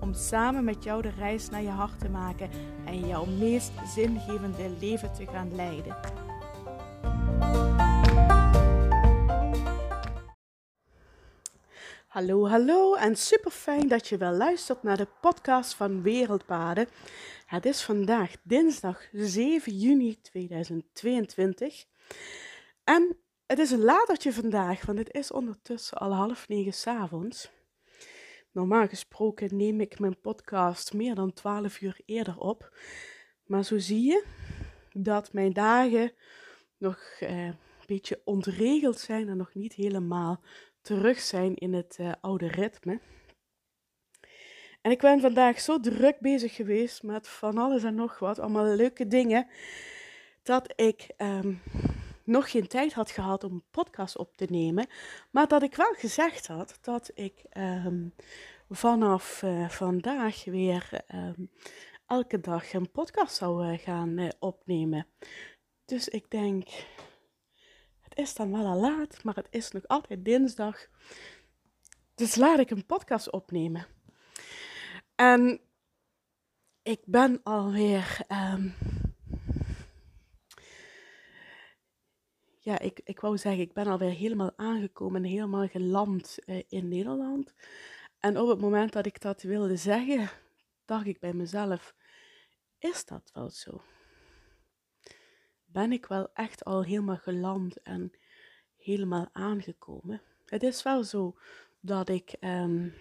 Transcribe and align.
Om 0.00 0.14
samen 0.14 0.64
met 0.64 0.84
jou 0.84 1.02
de 1.02 1.10
reis 1.10 1.48
naar 1.48 1.62
je 1.62 1.68
hart 1.68 1.98
te 1.98 2.08
maken 2.08 2.50
en 2.86 3.06
jouw 3.06 3.24
meest 3.24 3.72
zingevende 3.94 4.76
leven 4.80 5.12
te 5.12 5.26
gaan 5.26 5.54
leiden. 5.54 5.96
Hallo, 12.06 12.48
hallo 12.48 12.94
en 12.94 13.16
super 13.16 13.50
fijn 13.50 13.88
dat 13.88 14.08
je 14.08 14.16
wel 14.16 14.32
luistert 14.32 14.82
naar 14.82 14.96
de 14.96 15.08
podcast 15.20 15.74
van 15.74 16.02
Wereldpaden. 16.02 16.88
Het 17.46 17.66
is 17.66 17.82
vandaag 17.82 18.34
dinsdag 18.42 19.08
7 19.12 19.78
juni 19.78 20.20
2022 20.22 21.84
en 22.84 23.16
het 23.46 23.58
is 23.58 23.70
een 23.70 23.82
latertje 23.82 24.32
vandaag, 24.32 24.86
want 24.86 24.98
het 24.98 25.14
is 25.14 25.30
ondertussen 25.30 25.98
al 25.98 26.12
half 26.12 26.48
negen 26.48 26.72
s'avonds. 26.72 27.50
Normaal 28.52 28.88
gesproken 28.88 29.56
neem 29.56 29.80
ik 29.80 29.98
mijn 29.98 30.20
podcast 30.20 30.92
meer 30.92 31.14
dan 31.14 31.32
12 31.32 31.80
uur 31.80 32.00
eerder 32.06 32.38
op. 32.38 32.76
Maar 33.46 33.64
zo 33.64 33.78
zie 33.78 34.02
je 34.02 34.24
dat 34.92 35.32
mijn 35.32 35.52
dagen 35.52 36.12
nog 36.78 36.98
eh, 37.20 37.44
een 37.44 37.56
beetje 37.86 38.20
ontregeld 38.24 38.98
zijn 38.98 39.28
en 39.28 39.36
nog 39.36 39.54
niet 39.54 39.72
helemaal 39.72 40.42
terug 40.80 41.20
zijn 41.20 41.54
in 41.54 41.72
het 41.72 41.96
uh, 42.00 42.12
oude 42.20 42.48
ritme. 42.48 43.00
En 44.80 44.90
ik 44.90 45.00
ben 45.00 45.20
vandaag 45.20 45.60
zo 45.60 45.80
druk 45.80 46.20
bezig 46.20 46.54
geweest 46.54 47.02
met 47.02 47.28
van 47.28 47.58
alles 47.58 47.82
en 47.82 47.94
nog 47.94 48.18
wat, 48.18 48.38
allemaal 48.38 48.64
leuke 48.64 49.06
dingen, 49.06 49.46
dat 50.42 50.72
ik 50.76 51.08
ehm, 51.16 51.54
nog 52.24 52.50
geen 52.50 52.66
tijd 52.66 52.92
had 52.92 53.10
gehad 53.10 53.44
om 53.44 53.52
een 53.52 53.64
podcast 53.70 54.16
op 54.16 54.36
te 54.36 54.46
nemen. 54.50 54.86
Maar 55.30 55.48
dat 55.48 55.62
ik 55.62 55.74
wel 55.74 55.92
gezegd 55.92 56.46
had 56.46 56.78
dat 56.80 57.10
ik 57.14 57.44
ehm, 57.50 58.08
vanaf 58.68 59.42
uh, 59.42 59.68
vandaag 59.68 60.44
weer 60.44 61.00
um, 61.14 61.50
elke 62.06 62.40
dag 62.40 62.72
een 62.72 62.90
podcast 62.90 63.36
zou 63.36 63.72
uh, 63.72 63.78
gaan 63.78 64.18
uh, 64.18 64.28
opnemen. 64.38 65.06
Dus 65.84 66.08
ik 66.08 66.30
denk, 66.30 66.68
het 68.00 68.18
is 68.18 68.34
dan 68.34 68.52
wel 68.52 68.66
al 68.66 68.80
laat, 68.80 69.24
maar 69.24 69.34
het 69.34 69.48
is 69.50 69.70
nog 69.70 69.86
altijd 69.86 70.24
dinsdag. 70.24 70.86
Dus 72.14 72.34
laat 72.34 72.58
ik 72.58 72.70
een 72.70 72.86
podcast 72.86 73.30
opnemen. 73.30 73.86
En 75.14 75.60
ik 76.82 77.00
ben 77.04 77.40
alweer. 77.42 78.18
Um, 78.28 78.74
ja, 82.70 82.78
ik, 82.78 83.00
ik 83.04 83.20
wou 83.20 83.38
zeggen, 83.38 83.62
ik 83.62 83.72
ben 83.72 83.86
alweer 83.86 84.10
helemaal 84.10 84.52
aangekomen 84.56 85.24
en 85.24 85.30
helemaal 85.30 85.68
geland 85.68 86.38
uh, 86.46 86.62
in 86.68 86.88
Nederland. 86.88 87.54
En 88.18 88.38
op 88.38 88.48
het 88.48 88.60
moment 88.60 88.92
dat 88.92 89.06
ik 89.06 89.20
dat 89.20 89.42
wilde 89.42 89.76
zeggen, 89.76 90.30
dacht 90.84 91.06
ik 91.06 91.20
bij 91.20 91.32
mezelf: 91.32 91.94
is 92.78 93.04
dat 93.04 93.30
wel 93.34 93.50
zo? 93.50 93.82
Ben 95.64 95.92
ik 95.92 96.06
wel 96.06 96.32
echt 96.34 96.64
al 96.64 96.84
helemaal 96.84 97.16
geland 97.16 97.82
en 97.82 98.12
helemaal 98.76 99.28
aangekomen? 99.32 100.22
Het 100.46 100.62
is 100.62 100.82
wel 100.82 101.04
zo 101.04 101.38
dat 101.80 102.08
ik 102.08 102.34
um, 102.40 102.94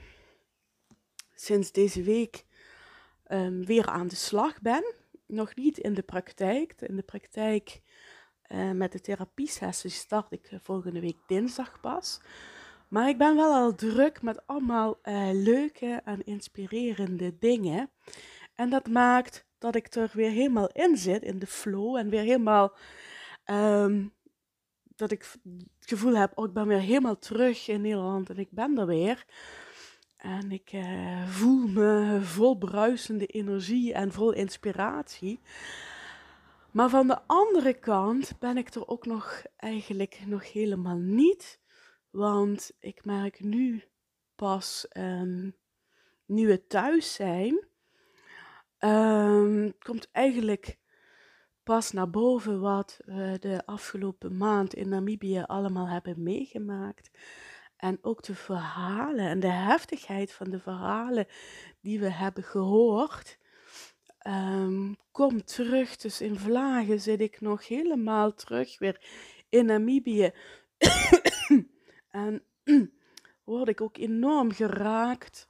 sinds 1.36 1.72
deze 1.72 2.04
week 2.04 2.46
um, 3.28 3.66
weer 3.66 3.86
aan 3.86 4.08
de 4.08 4.16
slag 4.16 4.62
ben. 4.62 4.94
Nog 5.26 5.56
niet 5.56 5.78
in 5.78 5.94
de 5.94 6.02
praktijk. 6.02 6.82
In 6.82 6.96
de 6.96 7.04
praktijk 7.04 7.82
uh, 8.50 8.72
met 8.72 8.92
de 8.92 9.02
therapiesessie 9.02 9.90
start 9.90 10.32
ik 10.32 10.52
volgende 10.62 11.00
week 11.00 11.18
dinsdag 11.28 11.80
pas. 11.82 12.20
Maar 12.88 13.10
ik 13.10 13.18
ben 13.18 13.36
wel 13.36 13.54
al 13.54 13.76
druk 13.76 14.22
met 14.22 14.48
allemaal 14.48 15.00
uh, 15.04 15.30
leuke 15.34 16.02
en 16.06 16.26
inspirerende 16.26 17.38
dingen. 17.40 17.90
En 18.56 18.70
dat 18.70 18.88
maakt 18.88 19.48
dat 19.58 19.76
ik 19.76 19.96
er 19.96 20.12
weer 20.14 20.32
helemaal 20.32 20.68
in 20.68 20.98
zit, 20.98 21.24
in 21.24 21.40
de 21.40 21.48
flow. 21.48 21.96
En 21.96 22.10
weer 22.10 22.22
helemaal. 22.22 22.74
Um, 23.46 24.14
dat 24.96 25.12
ik 25.12 25.22
het 25.80 25.90
gevoel 25.90 26.16
heb, 26.16 26.32
oh, 26.36 26.46
ik 26.46 26.54
ben 26.54 26.68
weer 26.68 26.80
helemaal 26.80 27.20
terug 27.20 27.68
in 27.68 27.82
Nederland 27.82 28.30
en 28.30 28.38
ik 28.38 28.52
ben 28.52 28.78
er 28.78 28.86
weer. 28.86 29.26
En 30.18 30.52
ik 30.52 30.72
voel 31.28 31.68
me 31.68 32.20
vol 32.22 32.58
bruisende 32.58 33.26
energie 33.26 33.94
en 33.94 34.12
vol 34.12 34.32
inspiratie. 34.32 35.40
Maar 36.72 36.90
van 36.90 37.08
de 37.08 37.20
andere 37.28 37.74
kant 37.74 38.40
ben 38.40 38.58
ik 38.58 38.74
er 38.74 38.88
ook 38.88 39.06
nog 39.06 39.44
eigenlijk 39.58 40.20
nog 40.26 40.52
helemaal 40.52 40.98
niet. 40.98 41.60
Want 42.10 42.72
ik 42.80 43.06
merk 43.06 43.40
nu 43.40 43.84
pas, 44.36 44.88
um, 44.98 45.56
nu 46.26 46.48
we 46.48 46.68
thuis 46.68 47.14
zijn, 47.14 47.68
um, 48.80 49.78
komt 49.80 50.12
eigenlijk 50.12 50.78
pas 51.64 51.92
naar 51.92 52.10
boven 52.10 52.60
wat 52.60 53.00
we 53.06 53.38
de 53.40 53.66
afgelopen 53.66 54.38
maand 54.38 54.74
in 54.74 54.90
Namibië 54.90 55.44
allemaal 55.48 55.88
hebben 55.88 56.24
meegemaakt. 56.24 57.12
En 57.78 57.98
ook 58.02 58.24
de 58.24 58.36
verhalen 58.36 59.28
en 59.28 59.40
de 59.40 59.52
heftigheid 59.52 60.32
van 60.32 60.50
de 60.50 60.60
verhalen 60.60 61.28
die 61.82 62.00
we 62.00 62.12
hebben 62.12 62.44
gehoord, 62.44 63.38
um, 64.28 64.98
komt 65.12 65.48
terug. 65.48 65.98
Dus 65.98 66.22
in 66.22 66.38
Vlagen 66.38 67.00
zit 67.00 67.22
ik 67.22 67.42
nog 67.42 67.68
helemaal 67.68 68.34
terug 68.34 68.80
weer 68.80 69.02
in 69.50 69.66
Namibië. 69.66 70.32
en 72.10 72.44
word 73.44 73.68
ik 73.68 73.82
ook 73.82 73.98
enorm 73.98 74.52
geraakt 74.52 75.48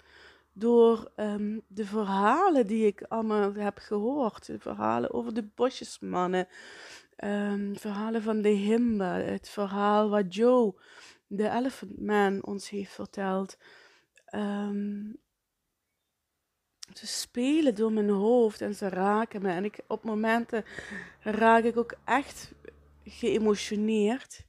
door 0.53 1.11
um, 1.15 1.61
de 1.67 1.85
verhalen 1.85 2.67
die 2.67 2.85
ik 2.85 3.01
allemaal 3.01 3.53
heb 3.53 3.77
gehoord. 3.77 4.45
De 4.45 4.59
verhalen 4.59 5.13
over 5.13 5.33
de 5.33 5.49
bosjesmannen. 5.55 6.47
Um, 7.23 7.77
verhalen 7.77 8.21
van 8.21 8.41
de 8.41 8.49
Himba. 8.49 9.13
Het 9.13 9.49
verhaal 9.49 10.09
wat 10.09 10.35
Joe, 10.35 10.75
de 11.27 11.49
Elephant 11.49 12.01
Man, 12.01 12.45
ons 12.45 12.69
heeft 12.69 12.93
verteld. 12.93 13.57
Ze 16.93 17.07
spelen 17.07 17.75
door 17.75 17.91
mijn 17.91 18.09
hoofd 18.09 18.61
en 18.61 18.75
ze 18.75 18.89
raken 18.89 19.41
me. 19.41 19.49
En 19.49 19.65
ik, 19.65 19.79
op 19.87 20.03
momenten 20.03 20.65
raak 21.21 21.63
ik 21.63 21.77
ook 21.77 21.97
echt 22.05 22.53
geëmotioneerd. 23.03 24.47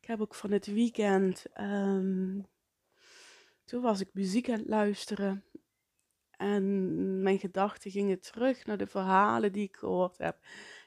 Ik 0.00 0.06
heb 0.06 0.20
ook 0.20 0.34
van 0.34 0.50
het 0.50 0.66
weekend 0.66 1.44
um, 1.60 2.46
toen 3.64 3.82
was 3.82 4.00
ik 4.00 4.08
muziek 4.12 4.48
aan 4.48 4.58
het 4.58 4.68
luisteren. 4.68 5.44
En 6.30 7.22
mijn 7.22 7.38
gedachten 7.38 7.90
gingen 7.90 8.20
terug 8.20 8.66
naar 8.66 8.76
de 8.76 8.86
verhalen 8.86 9.52
die 9.52 9.64
ik 9.64 9.76
gehoord 9.76 10.18
heb. 10.18 10.38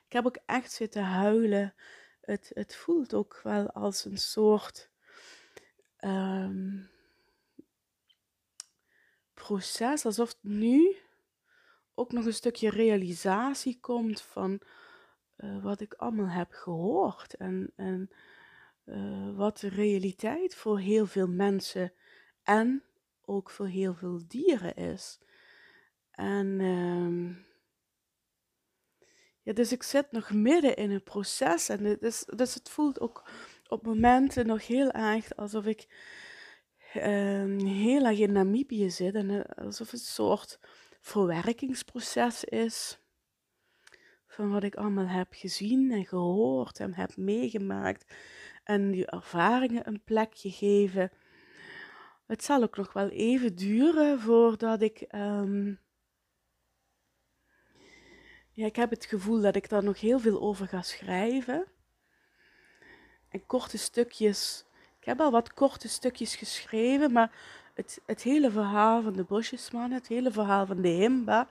Ik 0.06 0.14
heb 0.14 0.26
ook 0.26 0.38
echt 0.46 0.72
zitten 0.72 1.04
huilen. 1.04 1.74
Het, 2.22 2.52
het 2.54 2.76
voelt 2.76 3.14
ook 3.14 3.40
wel 3.44 3.72
als 3.72 4.06
een 4.06 4.18
soort 4.18 4.90
um, 6.00 6.90
proces. 9.46 10.06
Alsof 10.06 10.36
nu 10.42 10.96
ook 11.94 12.12
nog 12.12 12.26
een 12.26 12.34
stukje 12.34 12.69
realisatie 12.69 13.80
komt 13.80 14.22
van 14.22 14.62
uh, 15.38 15.63
wat 15.63 15.81
ik 15.81 15.94
allemaal 15.94 16.30
heb 16.30 16.51
gehoord. 16.51 17.36
En, 17.36 17.74
en 17.75 18.10
uh, 18.86 19.36
wat 19.36 19.60
de 19.60 19.69
realiteit 19.69 20.56
voor 20.56 20.80
heel 20.80 21.06
veel 21.06 21.28
mensen 21.28 21.94
en 22.44 22.84
ook 23.25 23.50
voor 23.50 23.68
heel 23.68 23.94
veel 23.94 24.22
dieren 24.28 24.75
is. 24.75 25.19
En 26.12 26.60
um, 26.60 27.45
ja, 29.42 29.54
dus 29.54 29.72
ik 29.72 29.84
zit 29.84 30.12
nog 30.12 30.31
midden 30.31 30.75
in 30.75 30.92
een 30.92 31.04
proces 31.04 31.69
en 31.69 31.84
het 31.84 32.01
is, 32.01 32.25
dus 32.36 32.54
het 32.54 32.69
voelt 32.69 33.00
ook 33.00 33.30
op 33.68 33.86
momenten 33.86 34.45
nog 34.45 34.68
heel 34.68 34.92
erg 34.92 35.36
alsof 35.36 35.66
ik 35.66 35.88
um, 36.95 37.60
heel 37.60 38.06
erg 38.06 38.19
in 38.19 38.31
Namibië 38.31 38.90
zit 38.90 39.16
en 39.16 39.45
alsof 39.56 39.92
het 39.92 40.00
een 40.00 40.06
soort 40.06 40.60
verwerkingsproces 41.01 42.44
is 42.44 43.00
van 44.28 44.51
wat 44.51 44.63
ik 44.63 44.75
allemaal 44.75 45.07
heb 45.07 45.28
gezien 45.31 45.92
en 45.92 46.06
gehoord 46.06 46.80
en 46.80 46.94
heb 46.94 47.18
meegemaakt 47.18 48.13
en 48.63 48.92
die 48.92 49.06
ervaringen 49.06 49.88
een 49.88 50.04
plekje 50.04 50.51
geven 50.51 51.12
het 52.25 52.44
zal 52.44 52.63
ook 52.63 52.78
nog 52.78 52.94
wel 52.94 53.10
even 53.10 53.56
duren 53.56 54.19
voordat 54.19 54.81
ik 54.81 55.06
um, 55.16 55.80
ja, 58.56 58.66
ik 58.66 58.75
heb 58.75 58.90
het 58.90 59.06
gevoel 59.06 59.42
dat 59.42 59.56
ik 59.56 59.69
daar 59.69 59.84
nog 59.84 60.00
heel 60.00 60.19
veel 60.19 60.42
over 60.42 60.68
ga 60.68 60.81
schrijven. 60.81 61.68
En 63.30 63.45
korte 63.45 63.78
stukjes. 63.78 64.66
Ik 65.04 65.10
heb 65.10 65.22
al 65.22 65.32
wat 65.32 65.54
korte 65.54 65.88
stukjes 65.88 66.36
geschreven, 66.36 67.12
maar 67.12 67.32
het, 67.74 68.02
het 68.06 68.22
hele 68.22 68.52
verhaal 68.52 69.02
van 69.02 69.14
de 69.14 69.24
bosjesman, 69.24 69.92
het 69.92 70.08
hele 70.08 70.32
verhaal 70.32 70.66
van 70.66 70.82
de 70.82 70.88
Himba, 70.88 71.48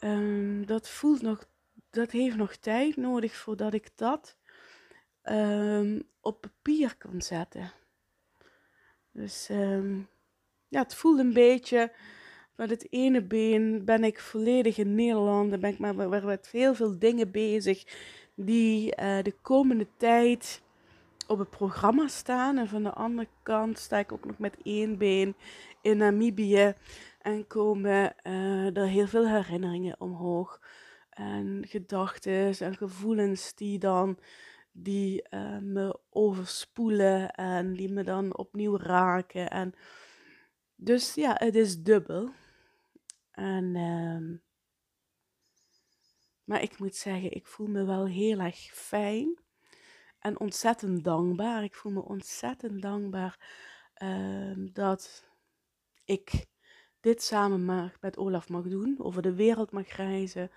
um, 0.00 0.66
dat 0.66 0.88
voelt 0.88 1.22
nog, 1.22 1.44
dat 1.90 2.10
heeft 2.10 2.36
nog 2.36 2.56
tijd 2.56 2.96
nodig 2.96 3.36
voordat 3.36 3.74
ik 3.74 3.88
dat 3.94 4.36
um, 5.24 6.02
op 6.20 6.40
papier 6.40 6.96
kan 6.96 7.22
zetten. 7.22 7.72
Dus 9.12 9.48
um, 9.50 10.08
ja, 10.68 10.82
het 10.82 10.94
voelt 10.94 11.18
een 11.18 11.32
beetje. 11.32 11.92
Met 12.56 12.70
het 12.70 12.86
ene 12.92 13.22
been 13.22 13.84
ben 13.84 14.04
ik 14.04 14.20
volledig 14.20 14.78
in 14.78 14.94
Nederland. 14.94 15.50
Dan 15.50 15.60
ben 15.60 15.72
ik 15.72 15.78
maar 15.78 16.08
met 16.24 16.48
heel 16.48 16.74
veel 16.74 16.98
dingen 16.98 17.30
bezig 17.30 17.84
die 18.34 18.86
uh, 18.86 19.22
de 19.22 19.34
komende 19.42 19.86
tijd 19.96 20.62
op 21.30 21.38
het 21.38 21.50
programma 21.50 22.08
staan. 22.08 22.58
En 22.58 22.68
van 22.68 22.82
de 22.82 22.92
andere 22.92 23.28
kant 23.42 23.78
sta 23.78 23.98
ik 23.98 24.12
ook 24.12 24.24
nog 24.24 24.38
met 24.38 24.56
één 24.62 24.98
been 24.98 25.34
in 25.80 25.96
Namibië. 25.96 26.74
En 27.20 27.46
komen 27.46 28.14
uh, 28.22 28.76
er 28.76 28.86
heel 28.86 29.06
veel 29.06 29.28
herinneringen 29.28 30.00
omhoog. 30.00 30.60
En 31.10 31.64
gedachten 31.68 32.58
en 32.58 32.76
gevoelens 32.76 33.54
die 33.54 33.78
dan 33.78 34.18
die 34.72 35.26
uh, 35.30 35.58
me 35.58 35.98
overspoelen 36.10 37.30
en 37.30 37.72
die 37.72 37.92
me 37.92 38.04
dan 38.04 38.36
opnieuw 38.36 38.76
raken. 38.76 39.50
En 39.50 39.74
dus 40.76 41.14
ja, 41.14 41.34
het 41.38 41.54
is 41.54 41.82
dubbel. 41.82 42.30
En, 43.30 43.64
uh, 43.74 44.38
maar 46.44 46.62
ik 46.62 46.78
moet 46.78 46.96
zeggen, 46.96 47.32
ik 47.32 47.46
voel 47.46 47.66
me 47.66 47.84
wel 47.84 48.06
heel 48.06 48.38
erg 48.38 48.58
fijn 48.72 49.38
en 50.20 50.40
ontzettend 50.40 51.04
dankbaar. 51.04 51.64
Ik 51.64 51.74
voel 51.74 51.92
me 51.92 52.02
ontzettend 52.02 52.82
dankbaar 52.82 53.38
uh, 54.02 54.68
dat 54.72 55.28
ik 56.04 56.46
dit 57.00 57.22
samen 57.22 57.64
mag, 57.64 58.00
met 58.00 58.16
Olaf 58.16 58.48
mag 58.48 58.68
doen, 58.68 58.96
over 58.98 59.22
de 59.22 59.34
wereld 59.34 59.70
mag 59.70 59.96
reizen, 59.96 60.50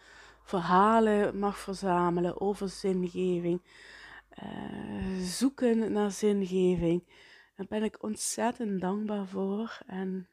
verhalen 0.44 1.40
mag 1.40 1.58
verzamelen 1.58 2.42
over 2.42 2.70
zingeving, 2.70 3.62
uh, 4.44 5.20
zoeken 5.22 5.92
naar 5.92 6.12
zingeving. 6.12 7.08
Daar 7.56 7.68
ben 7.68 7.84
ik 7.84 8.04
ontzettend 8.04 8.82
dankbaar 8.82 9.28
voor. 9.28 9.82
En 9.86 10.28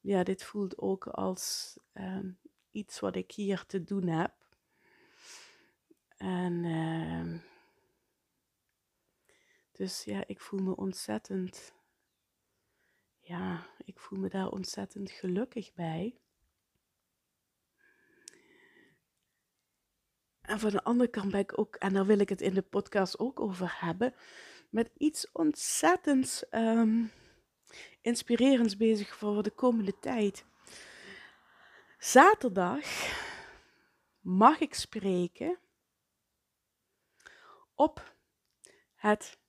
ja, 0.00 0.22
dit 0.22 0.42
voelt 0.44 0.78
ook 0.78 1.06
als 1.06 1.76
um, 1.94 2.38
iets 2.70 3.00
wat 3.00 3.16
ik 3.16 3.32
hier 3.32 3.64
te 3.66 3.84
doen 3.84 4.06
heb. 4.06 4.32
En 6.16 6.64
uh, 6.64 7.40
dus 9.82 10.04
ja, 10.04 10.24
ik 10.26 10.40
voel 10.40 10.60
me 10.60 10.76
ontzettend, 10.76 11.74
ja, 13.18 13.66
ik 13.84 13.98
voel 13.98 14.18
me 14.18 14.28
daar 14.28 14.48
ontzettend 14.48 15.10
gelukkig 15.10 15.72
bij. 15.72 16.20
En 20.40 20.60
van 20.60 20.70
de 20.70 20.84
andere 20.84 21.10
kant 21.10 21.30
ben 21.30 21.40
ik 21.40 21.58
ook, 21.58 21.74
en 21.74 21.92
daar 21.92 22.06
wil 22.06 22.18
ik 22.18 22.28
het 22.28 22.40
in 22.40 22.54
de 22.54 22.62
podcast 22.62 23.18
ook 23.18 23.40
over 23.40 23.80
hebben, 23.80 24.14
met 24.70 24.90
iets 24.96 25.32
ontzettends 25.32 26.44
um, 26.50 27.12
inspirerends 28.00 28.76
bezig 28.76 29.16
voor 29.16 29.42
de 29.42 29.50
komende 29.50 29.98
tijd. 29.98 30.44
Zaterdag 31.98 32.86
mag 34.20 34.60
ik 34.60 34.74
spreken 34.74 35.58
op 37.74 38.14
het 38.94 39.40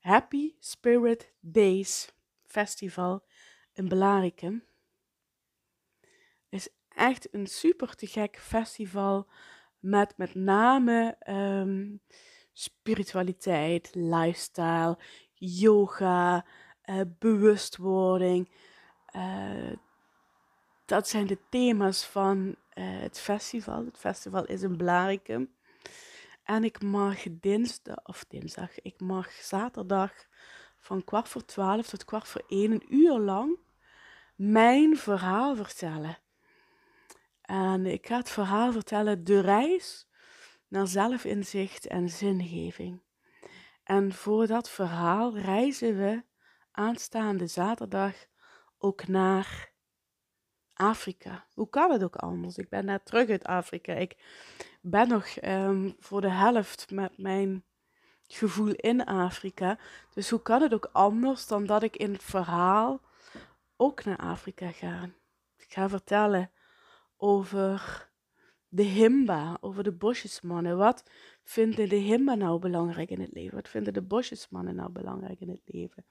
Happy 0.00 0.54
Spirit 0.60 1.32
Days 1.40 2.12
Festival 2.44 3.22
in 3.72 3.88
Belarikum. 3.88 4.64
is 6.48 6.68
echt 6.88 7.34
een 7.34 7.46
super 7.46 7.94
te 7.94 8.06
gek 8.06 8.38
festival 8.38 9.26
met 9.78 10.16
met 10.16 10.34
name 10.34 11.16
um, 11.28 12.00
spiritualiteit, 12.52 13.90
lifestyle, 13.94 14.98
yoga, 15.34 16.44
uh, 16.84 17.00
bewustwording. 17.18 18.50
Uh, 19.16 19.72
dat 20.84 21.08
zijn 21.08 21.26
de 21.26 21.38
thema's 21.48 22.04
van 22.04 22.46
uh, 22.48 22.54
het 23.00 23.18
festival. 23.18 23.84
Het 23.84 23.98
festival 23.98 24.46
is 24.46 24.62
in 24.62 24.76
Blarikum. 24.76 25.54
En 26.42 26.64
ik 26.64 26.82
mag 26.82 27.22
dinsdag, 27.30 28.04
of 28.04 28.24
dinsdag, 28.28 28.80
ik 28.80 29.00
mag 29.00 29.32
zaterdag 29.32 30.12
van 30.78 31.04
kwart 31.04 31.28
voor 31.28 31.44
twaalf 31.44 31.88
tot 31.88 32.04
kwart 32.04 32.28
voor 32.28 32.44
één, 32.48 32.72
een 32.72 32.94
uur 32.94 33.18
lang, 33.18 33.58
mijn 34.36 34.96
verhaal 34.96 35.56
vertellen. 35.56 36.18
En 37.42 37.86
ik 37.86 38.06
ga 38.06 38.16
het 38.16 38.30
verhaal 38.30 38.72
vertellen, 38.72 39.24
de 39.24 39.40
reis 39.40 40.08
naar 40.68 40.86
zelfinzicht 40.86 41.86
en 41.86 42.08
zingeving. 42.08 43.02
En 43.84 44.12
voor 44.12 44.46
dat 44.46 44.70
verhaal 44.70 45.38
reizen 45.38 45.96
we 45.96 46.22
aanstaande 46.70 47.46
zaterdag 47.46 48.14
ook 48.78 49.06
naar 49.06 49.69
Afrika. 50.80 51.44
Hoe 51.54 51.68
kan 51.68 51.90
het 51.90 52.02
ook 52.02 52.16
anders? 52.16 52.56
Ik 52.56 52.68
ben 52.68 52.84
net 52.84 53.04
terug 53.04 53.28
uit 53.28 53.44
Afrika. 53.44 53.92
Ik 53.92 54.16
ben 54.80 55.08
nog 55.08 55.42
um, 55.42 55.96
voor 55.98 56.20
de 56.20 56.30
helft 56.30 56.90
met 56.90 57.18
mijn 57.18 57.64
gevoel 58.22 58.72
in 58.72 59.04
Afrika. 59.04 59.78
Dus 60.14 60.30
hoe 60.30 60.42
kan 60.42 60.62
het 60.62 60.74
ook 60.74 60.88
anders 60.92 61.46
dan 61.46 61.66
dat 61.66 61.82
ik 61.82 61.96
in 61.96 62.12
het 62.12 62.22
verhaal 62.22 63.00
ook 63.76 64.04
naar 64.04 64.16
Afrika 64.16 64.70
ga? 64.70 65.04
Ik 65.56 65.72
ga 65.72 65.88
vertellen 65.88 66.50
over 67.16 68.08
de 68.68 68.82
Himba, 68.82 69.58
over 69.60 69.82
de 69.82 69.92
bosjesmannen. 69.92 70.76
Wat 70.76 71.04
vinden 71.42 71.88
de 71.88 71.96
Himba 71.96 72.34
nou 72.34 72.58
belangrijk 72.58 73.10
in 73.10 73.20
het 73.20 73.32
leven? 73.32 73.54
Wat 73.54 73.68
vinden 73.68 73.92
de 73.92 74.02
bosjesmannen 74.02 74.74
nou 74.74 74.90
belangrijk 74.90 75.40
in 75.40 75.48
het 75.48 75.62
leven? 75.64 76.04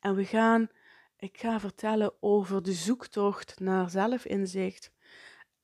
En 0.00 0.14
we 0.14 0.24
gaan, 0.24 0.68
ik 1.22 1.38
ga 1.38 1.60
vertellen 1.60 2.14
over 2.20 2.62
de 2.62 2.72
zoektocht 2.72 3.60
naar 3.60 3.90
zelfinzicht 3.90 4.92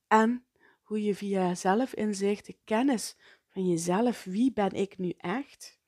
en 0.07 0.45
hoe 0.81 1.03
je 1.03 1.15
via 1.15 1.55
zelfinzicht, 1.55 2.45
de 2.45 2.57
kennis 2.63 3.15
van 3.47 3.67
jezelf, 3.67 4.23
wie 4.23 4.53
ben 4.53 4.71
ik 4.71 4.97
nu 4.97 5.13
echt, 5.17 5.79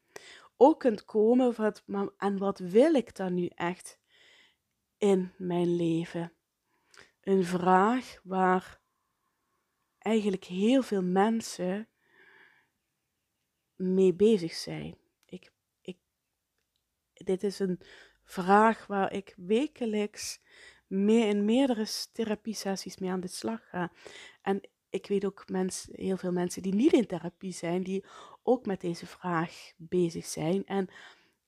ook 0.57 0.79
kunt 0.79 1.05
komen 1.05 1.55
wat, 1.55 1.83
en 2.17 2.37
wat 2.37 2.59
wil 2.59 2.93
ik 2.93 3.15
dan 3.15 3.33
nu 3.33 3.45
echt 3.45 3.99
in 4.97 5.33
mijn 5.37 5.75
leven? 5.75 6.33
Een 7.21 7.43
vraag 7.43 8.19
waar 8.23 8.81
eigenlijk 9.97 10.43
heel 10.43 10.81
veel 10.81 11.03
mensen 11.03 11.87
mee 13.75 14.13
bezig 14.13 14.53
zijn. 14.53 14.97
Ik, 15.25 15.51
ik, 15.81 15.97
dit 17.13 17.43
is 17.43 17.59
een 17.59 17.79
vraag 18.31 18.87
waar 18.87 19.13
ik 19.13 19.33
wekelijks 19.37 20.39
meer 20.87 21.27
in 21.27 21.45
meerdere 21.45 21.87
therapiesessies 22.11 22.97
mee 22.97 23.09
aan 23.09 23.19
de 23.19 23.27
slag 23.27 23.69
ga. 23.69 23.91
En 24.41 24.61
ik 24.89 25.07
weet 25.07 25.25
ook 25.25 25.49
mensen, 25.49 25.93
heel 25.95 26.17
veel 26.17 26.31
mensen 26.31 26.61
die 26.61 26.73
niet 26.73 26.93
in 26.93 27.07
therapie 27.07 27.51
zijn, 27.51 27.83
die 27.83 28.05
ook 28.43 28.65
met 28.65 28.81
deze 28.81 29.05
vraag 29.05 29.71
bezig 29.77 30.25
zijn. 30.25 30.65
En 30.65 30.87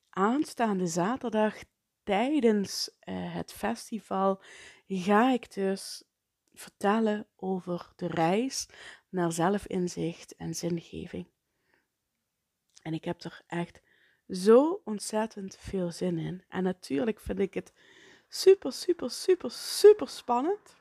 aanstaande 0.10 0.88
zaterdag 0.88 1.56
tijdens 2.04 2.90
uh, 2.90 3.34
het 3.36 3.52
festival 3.52 4.42
ga 4.88 5.32
ik 5.32 5.54
dus 5.54 6.04
vertellen 6.54 7.28
over 7.36 7.92
de 7.96 8.08
reis 8.08 8.70
naar 9.10 9.32
zelfinzicht 9.32 10.36
en 10.36 10.54
zingeving. 10.54 11.28
En 12.82 12.94
ik 12.94 13.06
heb 13.06 13.22
er 13.22 13.42
echt 13.48 13.82
zo 14.30 14.82
ontzettend 14.84 15.58
veel 15.60 15.92
zin 15.92 16.18
in. 16.18 16.44
En 16.50 16.64
natuurlijk 16.64 17.20
vind 17.20 17.40
ik 17.40 17.54
het 17.54 17.74
super, 18.28 18.72
super, 18.72 19.12
super, 19.12 19.52
super 19.52 20.10
spannend. 20.10 20.76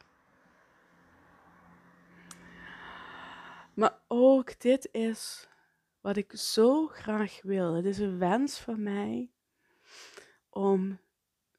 Maar 3.75 3.99
ook 4.09 4.61
dit 4.61 4.89
is 4.93 5.49
wat 6.01 6.17
ik 6.17 6.37
zo 6.37 6.87
graag 6.87 7.43
wil. 7.43 7.75
Het 7.75 7.85
is 7.85 7.99
een 7.99 8.19
wens 8.19 8.59
van 8.59 8.83
mij 8.83 9.31
om 10.49 10.99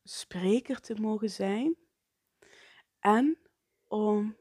spreker 0.03 0.79
te 0.79 0.95
mogen 0.95 1.29
zijn 1.29 1.75
en 2.99 3.37
om 3.87 4.37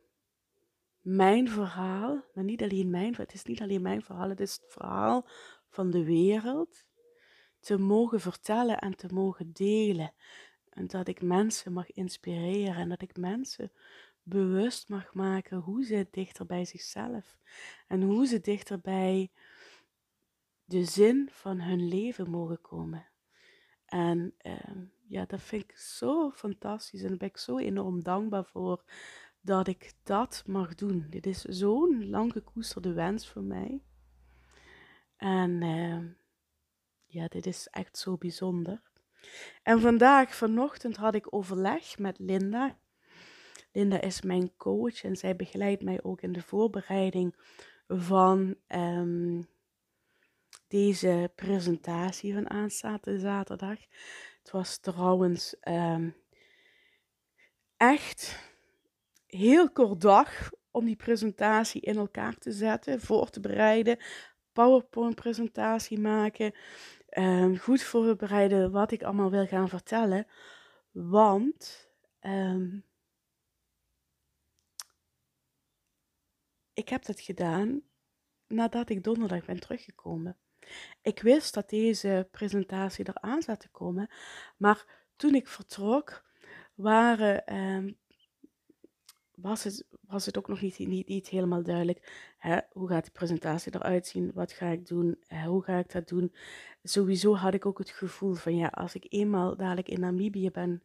mijn 1.00 1.49
verhaal, 1.49 2.25
maar 2.34 2.44
niet 2.44 2.62
alleen 2.62 2.90
mijn, 2.90 3.14
het 3.14 3.32
is 3.32 3.44
niet 3.44 3.61
alleen 3.61 3.82
mijn 3.82 4.02
verhaal, 4.02 4.28
het 4.28 4.40
is 4.40 4.52
het 4.52 4.72
verhaal 4.72 5.28
van 5.68 5.90
de 5.90 6.04
wereld, 6.04 6.84
te 7.62 7.78
mogen 7.78 8.21
vertellen 8.21 8.78
en 8.78 8.97
te 8.97 9.09
mogen 9.14 9.52
delen. 9.52 10.12
En 10.71 10.87
dat 10.87 11.09
ik 11.09 11.23
mensen 11.23 11.73
mag 11.73 11.92
inspireren 11.92 12.75
en 12.75 12.88
dat 12.88 13.02
ik 13.02 13.16
mensen 13.16 13.73
bewust 14.23 14.88
mag 14.88 15.14
maken 15.14 15.59
hoe 15.59 15.85
ze 15.85 16.07
dichter 16.11 16.47
bij 16.47 16.64
zichzelf 16.64 17.38
en 17.88 18.02
hoe 18.02 18.26
ze 18.26 18.40
dichter 18.40 18.81
bij 18.81 19.31
de 20.64 20.85
zin 20.85 21.28
van 21.33 21.61
hun 21.61 21.88
leven 21.88 22.31
mogen 22.31 22.61
komen. 22.61 23.07
En 23.87 24.35
ehm, 24.38 24.85
ja, 25.07 25.25
dat 25.25 25.40
vind 25.40 25.62
ik 25.62 25.76
zo 25.76 26.31
fantastisch 26.31 27.02
en 27.02 27.09
daar 27.09 27.16
ben 27.16 27.28
ik 27.28 27.37
zo 27.37 27.59
enorm 27.59 28.02
dankbaar 28.02 28.45
voor 28.45 28.85
dat 29.40 29.69
ik 29.69 29.92
dat 30.02 30.42
mag 30.47 30.75
doen. 30.75 31.07
Dit 31.11 31.26
is 31.26 31.40
zo'n 31.40 32.09
lang 32.09 32.33
gekoesterde 32.33 32.92
wens 32.92 33.28
voor 33.28 33.42
mij. 33.42 33.83
En 35.16 35.62
ehm, 35.62 36.09
ja, 37.12 37.28
dit 37.28 37.47
is 37.47 37.69
echt 37.71 37.99
zo 37.99 38.16
bijzonder. 38.16 38.83
En 39.62 39.81
vandaag, 39.81 40.35
vanochtend, 40.35 40.97
had 40.97 41.14
ik 41.14 41.35
overleg 41.35 41.99
met 41.99 42.19
Linda. 42.19 42.78
Linda 43.73 44.00
is 44.00 44.23
mijn 44.23 44.57
coach 44.57 45.04
en 45.04 45.16
zij 45.16 45.37
begeleidt 45.37 45.83
mij 45.83 46.02
ook 46.02 46.23
in 46.23 46.33
de 46.33 46.42
voorbereiding 46.42 47.35
van 47.88 48.57
ehm, 48.66 49.42
deze 50.69 51.31
presentatie 51.35 52.35
van 52.35 52.50
aanstaande 52.50 53.19
zaterdag. 53.19 53.78
Het 54.42 54.50
was 54.50 54.78
trouwens 54.78 55.57
ehm, 55.61 56.11
echt 57.76 58.50
heel 59.26 59.71
kort 59.71 60.00
dag 60.00 60.50
om 60.71 60.85
die 60.85 60.97
presentatie 60.97 61.81
in 61.81 61.97
elkaar 61.97 62.38
te 62.38 62.52
zetten, 62.52 63.00
voor 63.00 63.31
te 63.31 63.40
bereiden, 63.40 63.99
PowerPoint-presentatie 64.52 66.00
maken, 66.00 66.54
um, 67.19 67.59
goed 67.59 67.83
voorbereiden 67.83 68.71
wat 68.71 68.92
ik 68.92 69.02
allemaal 69.02 69.31
wil 69.31 69.47
gaan 69.47 69.69
vertellen. 69.69 70.26
Want 70.90 71.90
um, 72.21 72.85
ik 76.73 76.88
heb 76.88 77.04
dat 77.04 77.21
gedaan 77.21 77.83
nadat 78.47 78.88
ik 78.88 79.04
donderdag 79.04 79.45
ben 79.45 79.61
teruggekomen. 79.61 80.37
Ik 81.02 81.23
wist 81.23 81.54
dat 81.54 81.69
deze 81.69 82.28
presentatie 82.31 83.09
eraan 83.09 83.42
zat 83.42 83.61
te 83.61 83.69
komen, 83.69 84.11
maar 84.57 84.85
toen 85.16 85.35
ik 85.35 85.49
vertrok, 85.49 86.25
waren, 86.75 87.57
um, 87.57 87.99
was, 89.42 89.64
het, 89.64 89.84
was 90.00 90.26
het 90.26 90.38
ook 90.38 90.49
nog 90.49 90.61
niet, 90.61 90.78
niet, 90.78 91.08
niet 91.08 91.28
helemaal 91.28 91.62
duidelijk. 91.62 92.34
Hè? 92.38 92.58
Hoe 92.72 92.88
gaat 92.88 93.02
die 93.02 93.12
presentatie 93.12 93.75
eruit 93.75 94.06
zien? 94.06 94.30
Wat 94.34 94.52
ga 94.52 94.66
ik 94.66 94.87
doen? 94.87 95.18
Hoe 95.46 95.62
ga 95.62 95.78
ik 95.78 95.92
dat 95.92 96.08
doen? 96.08 96.32
Sowieso 96.82 97.34
had 97.34 97.54
ik 97.54 97.66
ook 97.66 97.78
het 97.78 97.90
gevoel 97.90 98.34
van 98.34 98.56
ja, 98.56 98.66
als 98.66 98.94
ik 98.94 99.06
eenmaal 99.08 99.56
dadelijk 99.56 99.88
in 99.88 100.00
Namibië 100.00 100.50
ben 100.50 100.82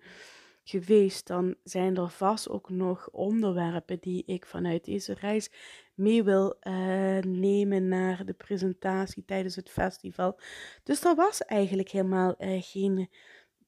geweest, 0.63 1.27
dan 1.27 1.55
zijn 1.63 1.97
er 1.97 2.09
vast 2.09 2.49
ook 2.49 2.69
nog 2.69 3.09
onderwerpen 3.11 3.97
die 3.99 4.23
ik 4.25 4.45
vanuit 4.45 4.85
deze 4.85 5.13
reis 5.13 5.51
mee 5.93 6.23
wil 6.23 6.57
uh, 6.61 6.73
nemen 7.19 7.87
naar 7.87 8.25
de 8.25 8.33
presentatie 8.33 9.25
tijdens 9.25 9.55
het 9.55 9.69
festival. 9.69 10.39
Dus 10.83 11.03
er 11.03 11.15
was 11.15 11.41
eigenlijk 11.41 11.89
helemaal 11.89 12.35
uh, 12.39 12.61
geen 12.61 13.09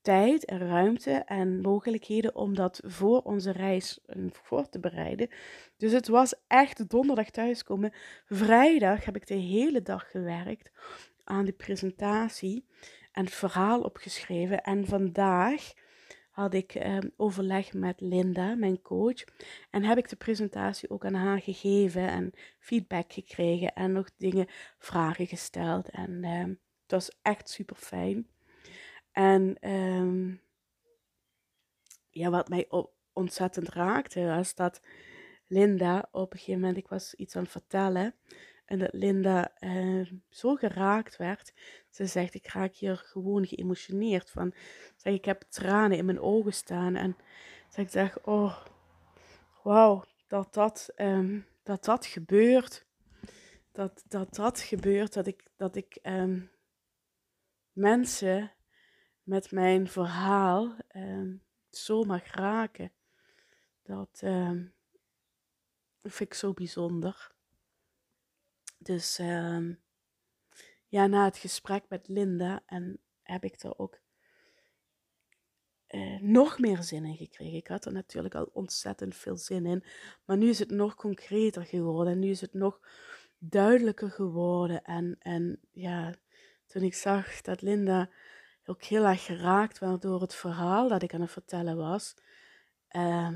tijd 0.09 0.45
en 0.45 0.67
ruimte 0.67 1.11
en 1.11 1.61
mogelijkheden 1.61 2.35
om 2.35 2.55
dat 2.55 2.81
voor 2.85 3.21
onze 3.21 3.51
reis 3.51 3.99
eh, 4.05 4.23
voor 4.31 4.69
te 4.69 4.79
bereiden. 4.79 5.29
Dus 5.77 5.91
het 5.91 6.07
was 6.07 6.33
echt 6.47 6.89
donderdag 6.89 7.29
thuiskomen. 7.29 7.93
Vrijdag 8.25 9.05
heb 9.05 9.15
ik 9.15 9.27
de 9.27 9.33
hele 9.33 9.81
dag 9.81 10.11
gewerkt 10.11 10.71
aan 11.23 11.45
de 11.45 11.51
presentatie 11.51 12.65
en 13.11 13.23
het 13.25 13.33
verhaal 13.33 13.81
opgeschreven. 13.81 14.63
En 14.63 14.85
vandaag 14.85 15.73
had 16.29 16.53
ik 16.53 16.75
ehm, 16.75 17.09
overleg 17.17 17.73
met 17.73 18.01
Linda, 18.01 18.55
mijn 18.55 18.81
coach. 18.81 19.23
En 19.69 19.83
heb 19.83 19.97
ik 19.97 20.09
de 20.09 20.15
presentatie 20.15 20.89
ook 20.89 21.05
aan 21.05 21.13
haar 21.13 21.41
gegeven 21.41 22.07
en 22.07 22.31
feedback 22.59 23.13
gekregen 23.13 23.73
en 23.73 23.91
nog 23.91 24.09
dingen, 24.17 24.47
vragen 24.77 25.27
gesteld. 25.27 25.89
En 25.89 26.23
ehm, 26.23 26.49
het 26.81 26.91
was 26.91 27.11
echt 27.21 27.49
super 27.49 27.75
fijn. 27.75 28.27
En 29.11 29.57
ehm, 29.59 30.35
ja, 32.09 32.29
wat 32.29 32.49
mij 32.49 32.69
ontzettend 33.13 33.69
raakte, 33.69 34.25
was 34.25 34.55
dat 34.55 34.81
Linda 35.47 36.07
op 36.11 36.31
een 36.33 36.39
gegeven 36.39 36.59
moment, 36.59 36.77
ik 36.77 36.87
was 36.87 37.13
iets 37.13 37.35
aan 37.35 37.41
het 37.41 37.51
vertellen. 37.51 38.15
En 38.65 38.79
dat 38.79 38.93
Linda 38.93 39.51
uh, 39.59 40.11
zo 40.29 40.55
geraakt 40.55 41.17
werd. 41.17 41.53
Ze 41.89 42.05
zegt, 42.05 42.33
ik 42.33 42.47
raak 42.47 42.75
hier 42.75 42.97
gewoon 42.97 43.45
geëmotioneerd 43.45 44.29
van. 44.29 44.53
Zeg, 44.95 45.13
ik 45.13 45.25
heb 45.25 45.41
tranen 45.49 45.97
in 45.97 46.05
mijn 46.05 46.19
ogen 46.19 46.53
staan. 46.53 46.95
En 46.95 47.17
zeg, 47.69 47.85
ik 47.85 47.91
zeg, 47.91 48.25
oh, 48.25 48.65
wauw, 49.63 50.03
dat 50.27 50.53
dat, 50.53 50.93
um, 50.95 51.45
dat 51.63 51.85
dat 51.85 52.05
gebeurt. 52.05 52.85
Dat 53.71 54.03
dat, 54.07 54.35
dat 54.35 54.59
gebeurt, 54.59 55.13
dat 55.13 55.27
ik, 55.27 55.47
dat 55.55 55.75
ik 55.75 55.99
mensen 57.71 58.51
met 59.29 59.51
mijn 59.51 59.87
verhaal 59.87 60.75
um, 60.95 61.43
zo 61.69 62.03
mag 62.03 62.31
raken. 62.31 62.91
Dat 63.83 64.19
vind 66.01 66.19
ik 66.19 66.33
zo 66.33 66.53
bijzonder. 66.53 67.31
Dus 68.77 69.19
uh, 69.19 69.75
ja, 70.87 71.07
na 71.07 71.25
het 71.25 71.37
gesprek 71.37 71.83
met 71.89 72.07
Linda 72.07 72.63
en 72.65 72.99
heb 73.21 73.43
ik 73.43 73.61
er 73.61 73.77
ook 73.77 73.99
uh, 75.89 76.19
nog 76.19 76.59
meer 76.59 76.83
zin 76.83 77.05
in 77.05 77.15
gekregen. 77.15 77.57
Ik 77.57 77.67
had 77.67 77.85
er 77.85 77.91
natuurlijk 77.91 78.35
al 78.35 78.49
ontzettend 78.53 79.15
veel 79.15 79.37
zin 79.37 79.65
in, 79.65 79.83
maar 80.25 80.37
nu 80.37 80.49
is 80.49 80.59
het 80.59 80.71
nog 80.71 80.95
concreter 80.95 81.65
geworden. 81.65 82.19
Nu 82.19 82.29
is 82.29 82.41
het 82.41 82.53
nog 82.53 82.79
duidelijker 83.37 84.11
geworden. 84.11 84.83
En, 84.83 85.15
en 85.19 85.59
ja, 85.71 86.13
toen 86.65 86.83
ik 86.83 86.93
zag 86.93 87.41
dat 87.41 87.61
Linda 87.61 88.09
ook 88.69 88.83
heel 88.83 89.05
erg 89.05 89.25
geraakt 89.25 89.79
werd 89.79 90.01
door 90.01 90.21
het 90.21 90.35
verhaal 90.35 90.87
dat 90.87 91.01
ik 91.01 91.13
aan 91.13 91.21
het 91.21 91.31
vertellen 91.31 91.77
was, 91.77 92.15
uh, 92.91 93.33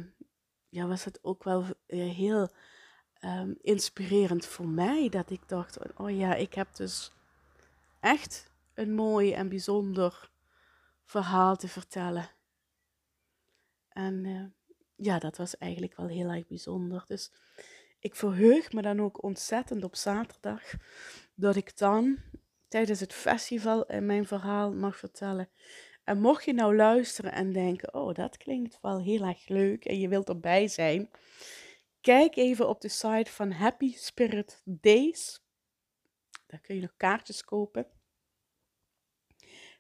ja, 0.70 0.88
was 0.88 1.04
het 1.04 1.20
ook 1.24 1.44
wel 1.44 1.66
heel 1.88 2.50
um, 3.22 3.58
inspirerend 3.62 4.46
voor 4.46 4.68
mij. 4.68 5.10
Dat 5.10 5.30
ik 5.30 5.48
dacht, 5.48 5.98
oh 5.98 6.18
ja, 6.18 6.36
ik 6.36 6.54
heb 6.54 6.76
dus 6.76 7.12
echt 8.00 8.52
een 8.74 8.94
mooi 8.94 9.34
en 9.34 9.50
bijzonder 9.50 10.32
verhaal 11.04 11.56
te 11.56 11.68
vertellen. 11.68 12.30
En 13.90 14.26
uh, 14.26 14.46
ja, 14.96 15.20
dat 15.20 15.38
was 15.38 15.58
eigenlijk 15.58 15.96
wel 15.96 16.08
heel 16.08 16.30
erg 16.30 16.48
bijzonder. 16.48 17.04
Dus 17.08 17.32
ik 18.00 18.16
verheug 18.16 18.72
me 18.72 18.82
dan 18.82 19.02
ook 19.02 19.24
ontzettend 19.24 19.84
op 19.84 19.96
zaterdag 19.96 20.62
dat 21.36 21.56
ik 21.56 21.78
dan 21.78 22.18
tijdens 22.74 23.00
het 23.00 23.14
festival 23.14 23.86
mijn 24.00 24.26
verhaal 24.26 24.74
mag 24.74 24.98
vertellen. 24.98 25.50
En 26.04 26.20
mocht 26.20 26.46
je 26.46 26.54
nou 26.54 26.76
luisteren 26.76 27.32
en 27.32 27.52
denken, 27.52 27.94
oh, 27.94 28.14
dat 28.14 28.38
klinkt 28.38 28.78
wel 28.82 29.02
heel 29.02 29.26
erg 29.26 29.48
leuk 29.48 29.86
en 29.86 30.00
je 30.00 30.08
wilt 30.08 30.30
erbij 30.30 30.68
zijn, 30.68 31.10
Kijk 32.04 32.36
even 32.36 32.70
op 32.70 32.82
de 32.82 32.90
site 32.90 33.32
van 33.32 33.52
Happy 33.52 33.94
Spirit 33.96 34.62
Days. 34.66 35.42
Daar 36.48 36.60
kun 36.60 36.76
je 36.76 36.82
nog 36.82 36.94
kaartjes 36.98 37.44
kopen. 37.44 37.88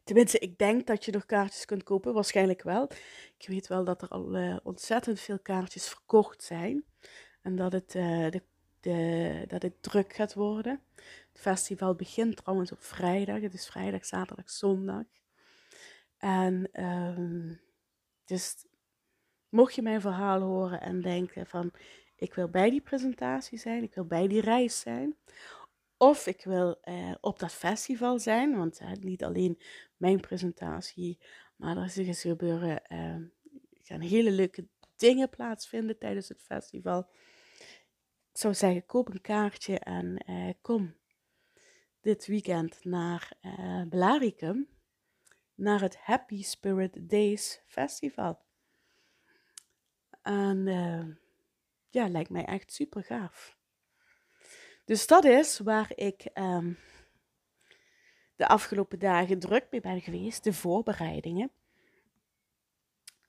Tenminste, 0.03 0.39
ik 0.39 0.57
denk 0.57 0.87
dat 0.87 1.05
je 1.05 1.11
nog 1.11 1.25
kaartjes 1.25 1.65
kunt 1.65 1.83
kopen, 1.83 2.13
waarschijnlijk 2.13 2.61
wel. 2.61 2.89
Ik 3.37 3.47
weet 3.47 3.67
wel 3.67 3.83
dat 3.83 4.01
er 4.01 4.07
al 4.07 4.35
uh, 4.35 4.57
ontzettend 4.63 5.19
veel 5.19 5.39
kaartjes 5.39 5.87
verkocht 5.87 6.43
zijn. 6.43 6.85
En 7.41 7.55
dat 7.55 7.71
het, 7.71 7.95
uh, 7.95 8.29
de, 8.29 8.43
de, 8.83 9.43
dat 9.47 9.61
het 9.61 9.83
druk 9.83 10.13
gaat 10.13 10.33
worden. 10.33 10.81
Het 11.31 11.41
festival 11.41 11.95
begint 11.95 12.35
trouwens 12.35 12.71
op 12.71 12.83
vrijdag. 12.83 13.41
Het 13.41 13.53
is 13.53 13.67
vrijdag, 13.67 14.05
zaterdag, 14.05 14.49
zondag. 14.49 15.03
En 16.17 16.83
um, 16.83 17.61
dus 18.25 18.65
mocht 19.49 19.75
je 19.75 19.81
mijn 19.81 20.01
verhaal 20.01 20.41
horen 20.41 20.81
en 20.81 21.01
denken 21.01 21.45
van 21.45 21.71
ik 22.15 22.33
wil 22.33 22.49
bij 22.49 22.69
die 22.69 22.81
presentatie 22.81 23.57
zijn, 23.57 23.83
ik 23.83 23.95
wil 23.95 24.05
bij 24.05 24.27
die 24.27 24.41
reis 24.41 24.79
zijn. 24.79 25.17
Of 25.97 26.27
ik 26.27 26.43
wil 26.43 26.77
eh, 26.81 27.11
op 27.21 27.39
dat 27.39 27.51
festival 27.51 28.19
zijn, 28.19 28.57
want 28.57 28.81
uh, 28.81 28.91
niet 28.91 29.23
alleen 29.23 29.59
mijn 29.97 30.19
presentatie, 30.19 31.19
maar 31.55 31.77
er 31.77 32.07
is 32.07 32.21
gebeuren, 32.21 32.81
uh, 32.89 33.15
gaan 33.81 33.99
hele 33.99 34.31
leuke 34.31 34.67
dingen 34.95 35.29
plaatsvinden 35.29 35.97
tijdens 35.97 36.29
het 36.29 36.41
festival. 36.41 37.07
Ik 38.33 38.39
zou 38.39 38.53
zeggen, 38.53 38.85
koop 38.85 39.09
een 39.09 39.21
kaartje 39.21 39.79
en 39.79 40.23
uh, 40.29 40.53
kom 40.61 40.95
dit 42.01 42.25
weekend 42.25 42.83
naar 42.83 43.33
uh, 43.41 43.83
Belaricum, 43.83 44.67
naar 45.55 45.81
het 45.81 45.97
Happy 45.97 46.43
Spirit 46.43 47.09
Days 47.09 47.61
Festival. 47.65 48.39
En 50.21 50.65
ja, 51.89 52.07
lijkt 52.07 52.29
mij 52.29 52.45
echt 52.45 52.73
super 52.73 53.03
gaaf. 53.03 53.57
Dus 54.85 55.07
dat 55.07 55.25
is 55.25 55.59
waar 55.59 55.91
ik 55.95 56.29
um, 56.33 56.77
de 58.35 58.47
afgelopen 58.47 58.99
dagen 58.99 59.39
druk 59.39 59.67
mee 59.71 59.81
ben 59.81 60.01
geweest, 60.01 60.43
de 60.43 60.53
voorbereidingen. 60.53 61.51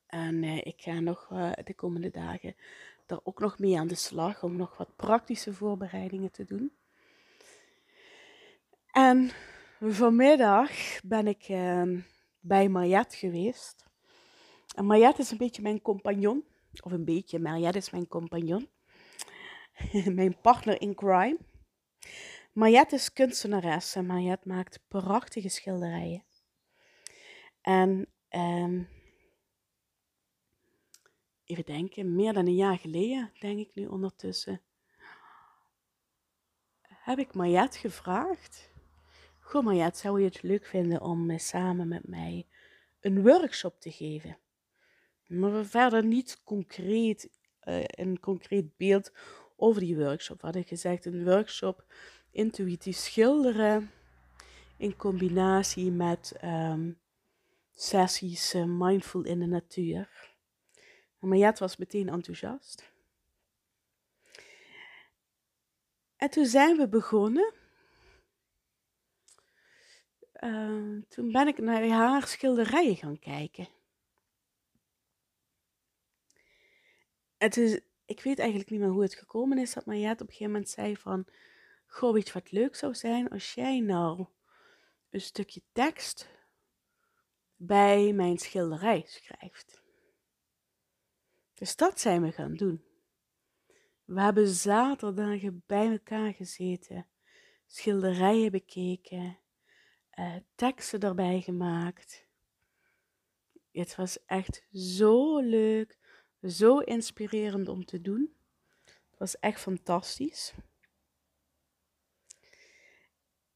En 0.06 0.44
ik 0.44 0.82
ga 0.82 1.00
nog 1.00 1.28
de 1.64 1.74
komende 1.74 2.10
dagen 2.10 2.56
er 3.06 3.20
ook 3.22 3.38
nog 3.38 3.58
mee 3.58 3.78
aan 3.78 3.86
de 3.86 3.94
slag 3.94 4.42
om 4.42 4.56
nog 4.56 4.76
wat 4.76 4.96
praktische 4.96 5.52
voorbereidingen 5.52 6.30
te 6.30 6.44
doen. 6.44 6.72
En 8.90 9.30
vanmiddag 9.80 10.70
ben 11.04 11.26
ik 11.26 11.48
uh, 11.48 11.98
bij 12.40 12.68
Mariette 12.68 13.16
geweest. 13.16 13.84
En 14.74 14.86
Mariette 14.86 15.22
is 15.22 15.30
een 15.30 15.38
beetje 15.38 15.62
mijn 15.62 15.82
compagnon. 15.82 16.44
Of 16.82 16.92
een 16.92 17.04
beetje, 17.04 17.38
Mariette 17.38 17.78
is 17.78 17.90
mijn 17.90 18.08
compagnon. 18.08 18.68
mijn 20.20 20.40
partner 20.40 20.80
in 20.80 20.94
crime. 20.94 21.38
Mariette 22.52 22.94
is 22.94 23.12
kunstenares 23.12 23.94
en 23.94 24.06
Mariette 24.06 24.48
maakt 24.48 24.84
prachtige 24.88 25.48
schilderijen. 25.48 26.24
En 27.60 28.06
um, 28.30 28.88
even 31.44 31.64
denken, 31.64 32.14
meer 32.14 32.32
dan 32.32 32.46
een 32.46 32.54
jaar 32.54 32.78
geleden, 32.78 33.32
denk 33.40 33.58
ik 33.58 33.74
nu 33.74 33.86
ondertussen, 33.86 34.60
heb 36.82 37.18
ik 37.18 37.34
Mariette 37.34 37.78
gevraagd. 37.78 38.70
Goh 39.40 39.64
Mariette, 39.64 39.98
zou 39.98 40.18
je 40.18 40.26
het 40.26 40.42
leuk 40.42 40.66
vinden 40.66 41.00
om 41.00 41.38
samen 41.38 41.88
met 41.88 42.08
mij 42.08 42.46
een 43.00 43.22
workshop 43.22 43.80
te 43.80 43.90
geven? 43.90 44.38
Maar 45.26 45.52
we 45.52 45.64
verder 45.64 46.04
niet 46.04 46.42
concreet, 46.44 47.30
uh, 47.64 47.84
een 47.84 48.20
concreet 48.20 48.76
beeld 48.76 49.12
over 49.56 49.80
die 49.80 49.96
workshop. 49.96 50.40
We 50.40 50.44
hadden 50.44 50.64
gezegd 50.64 51.04
een 51.04 51.24
workshop 51.24 51.84
intuïtief 52.30 52.96
schilderen 52.96 53.90
in 54.76 54.96
combinatie 54.96 55.90
met 55.90 56.36
um, 56.44 56.98
sessies 57.74 58.54
uh, 58.54 58.64
mindful 58.64 59.22
in 59.22 59.38
de 59.38 59.46
natuur. 59.46 60.33
Maar 61.24 61.38
Jet 61.38 61.58
was 61.58 61.76
meteen 61.76 62.08
enthousiast. 62.08 62.92
En 66.16 66.30
toen 66.30 66.46
zijn 66.46 66.76
we 66.76 66.88
begonnen. 66.88 67.52
Uh, 70.40 71.02
toen 71.08 71.32
ben 71.32 71.48
ik 71.48 71.58
naar 71.58 71.88
haar 71.88 72.26
schilderijen 72.26 72.96
gaan 72.96 73.18
kijken. 73.18 73.68
En 77.38 77.50
toen, 77.50 77.80
ik 78.04 78.20
weet 78.20 78.38
eigenlijk 78.38 78.70
niet 78.70 78.80
meer 78.80 78.88
hoe 78.88 79.02
het 79.02 79.14
gekomen 79.14 79.58
is, 79.58 79.72
dat 79.72 79.86
Mariette 79.86 80.22
op 80.22 80.28
een 80.28 80.34
gegeven 80.34 80.52
moment 80.52 80.70
zei 80.70 80.96
van... 80.96 81.26
Goh, 81.86 82.12
wat 82.32 82.50
leuk 82.50 82.76
zou 82.76 82.94
zijn 82.94 83.28
als 83.28 83.54
jij 83.54 83.80
nou 83.80 84.26
een 85.10 85.20
stukje 85.20 85.62
tekst 85.72 86.28
bij 87.56 88.12
mijn 88.12 88.38
schilderij 88.38 89.04
schrijft. 89.06 89.83
Dus 91.54 91.76
dat 91.76 92.00
zijn 92.00 92.22
we 92.22 92.32
gaan 92.32 92.54
doen. 92.54 92.84
We 94.04 94.20
hebben 94.20 94.48
zaterdagen 94.48 95.62
bij 95.66 95.90
elkaar 95.90 96.32
gezeten, 96.32 97.06
schilderijen 97.66 98.50
bekeken, 98.50 99.38
uh, 100.18 100.36
teksten 100.54 101.00
erbij 101.00 101.40
gemaakt. 101.40 102.26
Het 103.70 103.96
was 103.96 104.24
echt 104.24 104.66
zo 104.72 105.38
leuk, 105.38 105.98
zo 106.42 106.78
inspirerend 106.78 107.68
om 107.68 107.84
te 107.84 108.00
doen. 108.00 108.36
Het 108.84 109.18
was 109.18 109.38
echt 109.38 109.60
fantastisch. 109.60 110.54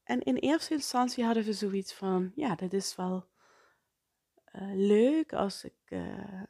En 0.03 0.21
in 0.21 0.35
eerste 0.35 0.73
instantie 0.73 1.23
hadden 1.23 1.43
we 1.43 1.53
zoiets 1.53 1.93
van, 1.93 2.31
ja, 2.35 2.55
dat 2.55 2.73
is 2.73 2.95
wel 2.95 3.27
uh, 4.55 4.71
leuk 4.73 5.33
als 5.33 5.63
ik, 5.63 5.77
uh, 5.89 6.43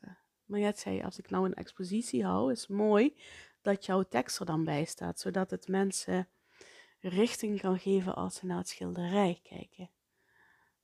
ja, 0.58 0.74
zei, 0.76 1.02
als 1.02 1.20
ik 1.20 1.30
nou 1.30 1.46
een 1.46 1.54
expositie 1.54 2.26
hou, 2.26 2.52
is 2.52 2.68
mooi 2.68 3.16
dat 3.62 3.86
jouw 3.86 4.04
tekst 4.04 4.40
er 4.40 4.46
dan 4.46 4.64
bij 4.64 4.86
staat, 4.86 5.20
zodat 5.20 5.52
het 5.52 5.68
mensen 5.68 6.28
richting 7.00 7.60
kan 7.62 7.80
geven 7.80 8.16
als 8.16 8.36
ze 8.36 8.46
naar 8.46 8.58
het 8.58 8.70
schilderij 8.70 9.40
kijken. 9.44 9.90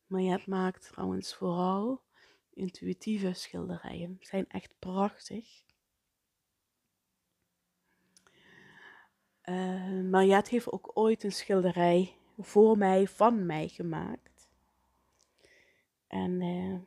Maar 0.07 0.21
het 0.21 0.47
maakt 0.47 0.87
trouwens 0.91 1.35
vooral 1.35 2.03
intuïtieve 2.53 3.33
schilderijen, 3.33 4.17
zijn 4.21 4.47
echt 4.47 4.73
prachtig. 4.79 5.63
Uh, 9.45 10.01
Mariette 10.01 10.49
heeft 10.49 10.71
ook 10.71 10.91
ooit 10.93 11.23
een 11.23 11.31
schilderij 11.31 12.17
voor 12.37 12.77
mij, 12.77 13.07
van 13.07 13.45
mij 13.45 13.67
gemaakt. 13.67 14.49
En 16.07 16.41
uh, 16.41 16.79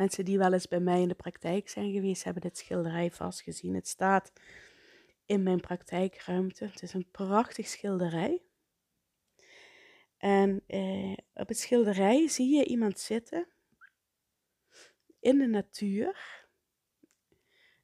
mensen 0.00 0.24
die 0.24 0.38
wel 0.38 0.52
eens 0.52 0.68
bij 0.68 0.80
mij 0.80 1.00
in 1.00 1.08
de 1.08 1.14
praktijk 1.14 1.68
zijn 1.68 1.92
geweest, 1.92 2.24
hebben 2.24 2.42
dit 2.42 2.58
schilderij 2.58 3.10
vast 3.10 3.40
gezien. 3.40 3.74
Het 3.74 3.88
staat 3.88 4.32
in 5.24 5.42
mijn 5.42 5.60
praktijkruimte. 5.60 6.64
Het 6.64 6.82
is 6.82 6.92
een 6.92 7.10
prachtig 7.10 7.66
schilderij. 7.66 8.42
En 10.16 10.62
uh, 10.66 11.16
op 11.34 11.48
het 11.48 11.58
schilderij 11.58 12.28
zie 12.28 12.56
je 12.56 12.64
iemand 12.64 12.98
zitten 12.98 13.48
in 15.18 15.38
de 15.38 15.46
natuur. 15.46 16.46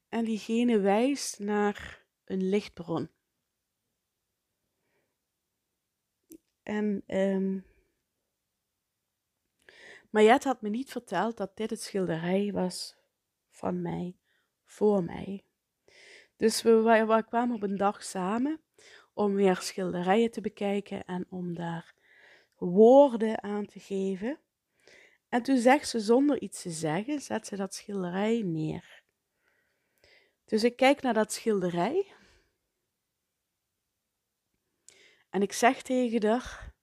En 0.09 0.25
diegene 0.25 0.79
wijst 0.79 1.39
naar 1.39 2.05
een 2.25 2.49
lichtbron. 2.49 3.09
En 6.63 7.03
um, 7.07 7.65
Mariette 10.17 10.47
had 10.47 10.61
me 10.61 10.69
niet 10.69 10.91
verteld 10.91 11.37
dat 11.37 11.57
dit 11.57 11.69
het 11.69 11.81
schilderij 11.81 12.51
was 12.51 12.95
van 13.49 13.81
mij, 13.81 14.17
voor 14.65 15.03
mij. 15.03 15.45
Dus 16.35 16.61
we, 16.61 16.81
we, 16.81 17.23
kwamen 17.27 17.55
op 17.55 17.63
een 17.63 17.77
dag 17.77 18.03
samen 18.03 18.61
om 19.13 19.33
weer 19.33 19.55
schilderijen 19.55 20.31
te 20.31 20.41
bekijken 20.41 21.05
en 21.05 21.25
om 21.29 21.53
daar 21.53 21.93
woorden 22.55 23.43
aan 23.43 23.65
te 23.65 23.79
geven. 23.79 24.39
En 25.29 25.43
toen 25.43 25.57
zegt 25.57 25.89
ze 25.89 25.99
zonder 25.99 26.41
iets 26.41 26.61
te 26.61 26.71
zeggen, 26.71 27.21
zet 27.21 27.47
ze 27.47 27.55
dat 27.55 27.73
schilderij 27.73 28.41
neer. 28.41 29.03
Dus 30.45 30.63
ik 30.63 30.75
kijk 30.75 31.01
naar 31.01 31.13
dat 31.13 31.33
schilderij 31.33 32.15
En 35.29 35.41
ik 35.41 35.53
zeg 35.53 35.81
tegen 35.81 36.27
haar, 36.27 36.73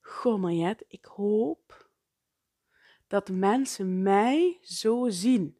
goh 0.00 0.40
Mariette, 0.40 0.84
ik 0.88 1.04
hoop 1.04 1.85
dat 3.06 3.28
mensen 3.28 4.02
mij 4.02 4.58
zo 4.62 5.08
zien. 5.10 5.58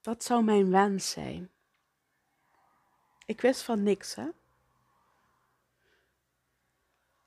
Dat 0.00 0.24
zou 0.24 0.44
mijn 0.44 0.70
wens 0.70 1.10
zijn. 1.10 1.50
Ik 3.24 3.40
wist 3.40 3.62
van 3.62 3.82
niks, 3.82 4.14
hè. 4.14 4.28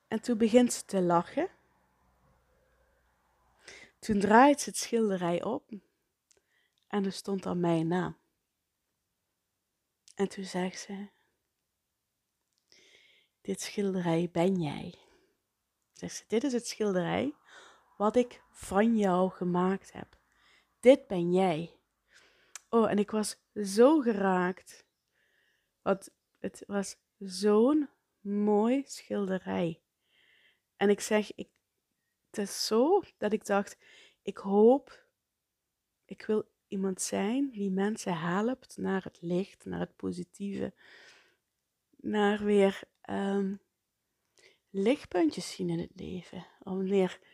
En 0.07 0.21
toen 0.21 0.37
begint 0.37 0.73
ze 0.73 0.85
te 0.85 1.01
lachen. 1.01 1.49
Toen 3.99 4.19
draait 4.19 4.61
ze 4.61 4.69
het 4.69 4.77
schilderij 4.77 5.43
op 5.43 5.71
en 6.87 7.05
er 7.05 7.11
stond 7.11 7.43
dan 7.43 7.59
mijn 7.59 7.87
naam. 7.87 8.17
En 10.15 10.29
toen 10.29 10.43
zegt 10.43 10.79
ze, 10.79 11.07
dit 13.41 13.61
schilderij 13.61 14.29
ben 14.31 14.61
jij. 14.61 14.95
Zegt 15.93 16.15
ze, 16.15 16.23
dit 16.27 16.43
is 16.43 16.53
het 16.53 16.67
schilderij 16.67 17.33
wat 17.99 18.15
ik 18.15 18.43
van 18.49 18.97
jou 18.97 19.31
gemaakt 19.31 19.91
heb. 19.91 20.17
Dit 20.79 21.07
ben 21.07 21.33
jij. 21.33 21.75
Oh, 22.69 22.91
en 22.91 22.97
ik 22.97 23.11
was 23.11 23.35
zo 23.63 23.99
geraakt. 23.99 24.85
Want 25.81 26.09
het 26.37 26.63
was 26.67 26.95
zo'n 27.17 27.89
mooi 28.21 28.83
schilderij. 28.85 29.81
En 30.75 30.89
ik 30.89 30.99
zeg, 30.99 31.35
ik, 31.35 31.49
het 32.29 32.37
is 32.37 32.65
zo 32.65 33.01
dat 33.17 33.33
ik 33.33 33.45
dacht, 33.45 33.77
ik 34.21 34.37
hoop, 34.37 35.05
ik 36.05 36.25
wil 36.25 36.49
iemand 36.67 37.01
zijn 37.01 37.49
die 37.49 37.71
mensen 37.71 38.17
helpt 38.17 38.77
naar 38.77 39.03
het 39.03 39.21
licht, 39.21 39.65
naar 39.65 39.79
het 39.79 39.95
positieve, 39.95 40.73
naar 41.95 42.43
weer 42.43 42.81
um, 43.09 43.61
lichtpuntjes 44.69 45.51
zien 45.51 45.69
in 45.69 45.79
het 45.79 45.91
leven. 45.95 46.45
Om 46.59 46.87
meer 46.87 47.28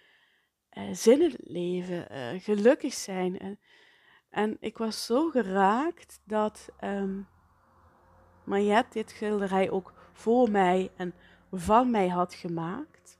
uh, 0.78 1.34
leven, 1.38 2.08
uh, 2.12 2.42
gelukkig 2.42 2.94
zijn. 2.94 3.40
En, 3.40 3.60
en, 4.30 4.58
ik 4.60 4.78
was 4.78 5.06
zo 5.06 5.30
geraakt 5.30 6.20
dat 6.24 6.70
um, 6.84 7.28
dit 8.90 9.10
schilderij 9.10 9.70
ook 9.70 9.94
voor 10.14 10.52
mij 10.52 10.92
en 10.96 11.14
van 11.52 11.92
mij 11.92 12.08
had 12.08 12.34
gemaakt. 12.34 13.20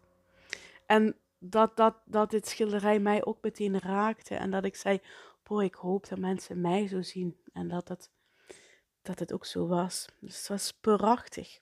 En 0.86 1.15
dat, 1.39 1.78
dat, 1.78 1.96
dat 2.06 2.30
dit 2.30 2.48
schilderij 2.48 3.00
mij 3.00 3.26
ook 3.26 3.38
meteen 3.41 3.80
raakte. 3.80 4.36
En 4.36 4.52
dat 4.52 4.65
ik 4.65 4.76
zei, 4.76 5.00
boy, 5.44 5.63
ik 5.63 5.76
hoop 5.76 6.10
dat 6.10 6.20
mensen 6.20 6.62
mij 6.62 6.88
zo 6.88 7.02
zien. 7.02 7.38
En 7.54 7.68
dat 7.68 7.88
het, 7.88 8.12
dat 9.02 9.20
het 9.20 9.34
ook 9.34 9.46
zo 9.46 9.68
was. 9.68 10.06
Dus 10.20 10.38
het 10.38 10.48
was 10.48 10.72
prachtig. 10.72 11.60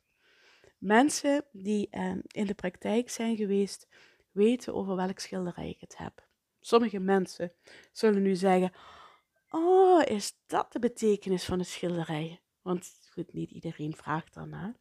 Mensen 0.77 1.45
die 1.51 1.87
ehm, 1.89 2.19
in 2.27 2.45
de 2.45 2.53
praktijk 2.53 3.09
zijn 3.09 3.35
geweest, 3.35 3.87
weten 4.33 4.73
over 4.73 4.95
welk 4.95 5.19
schilderij 5.19 5.69
ik 5.69 5.81
het 5.81 5.97
heb. 5.97 6.27
Sommige 6.59 6.99
mensen 6.99 7.53
zullen 7.91 8.21
nu 8.21 8.35
zeggen: 8.35 8.71
oh, 9.49 10.01
is 10.05 10.37
dat 10.45 10.71
de 10.71 10.79
betekenis 10.79 11.43
van 11.43 11.59
een 11.59 11.65
schilderij? 11.65 12.41
Want 12.61 13.07
goed, 13.11 13.33
niet 13.33 13.51
iedereen 13.51 13.95
vraagt 13.95 14.33
daarna. 14.33 14.75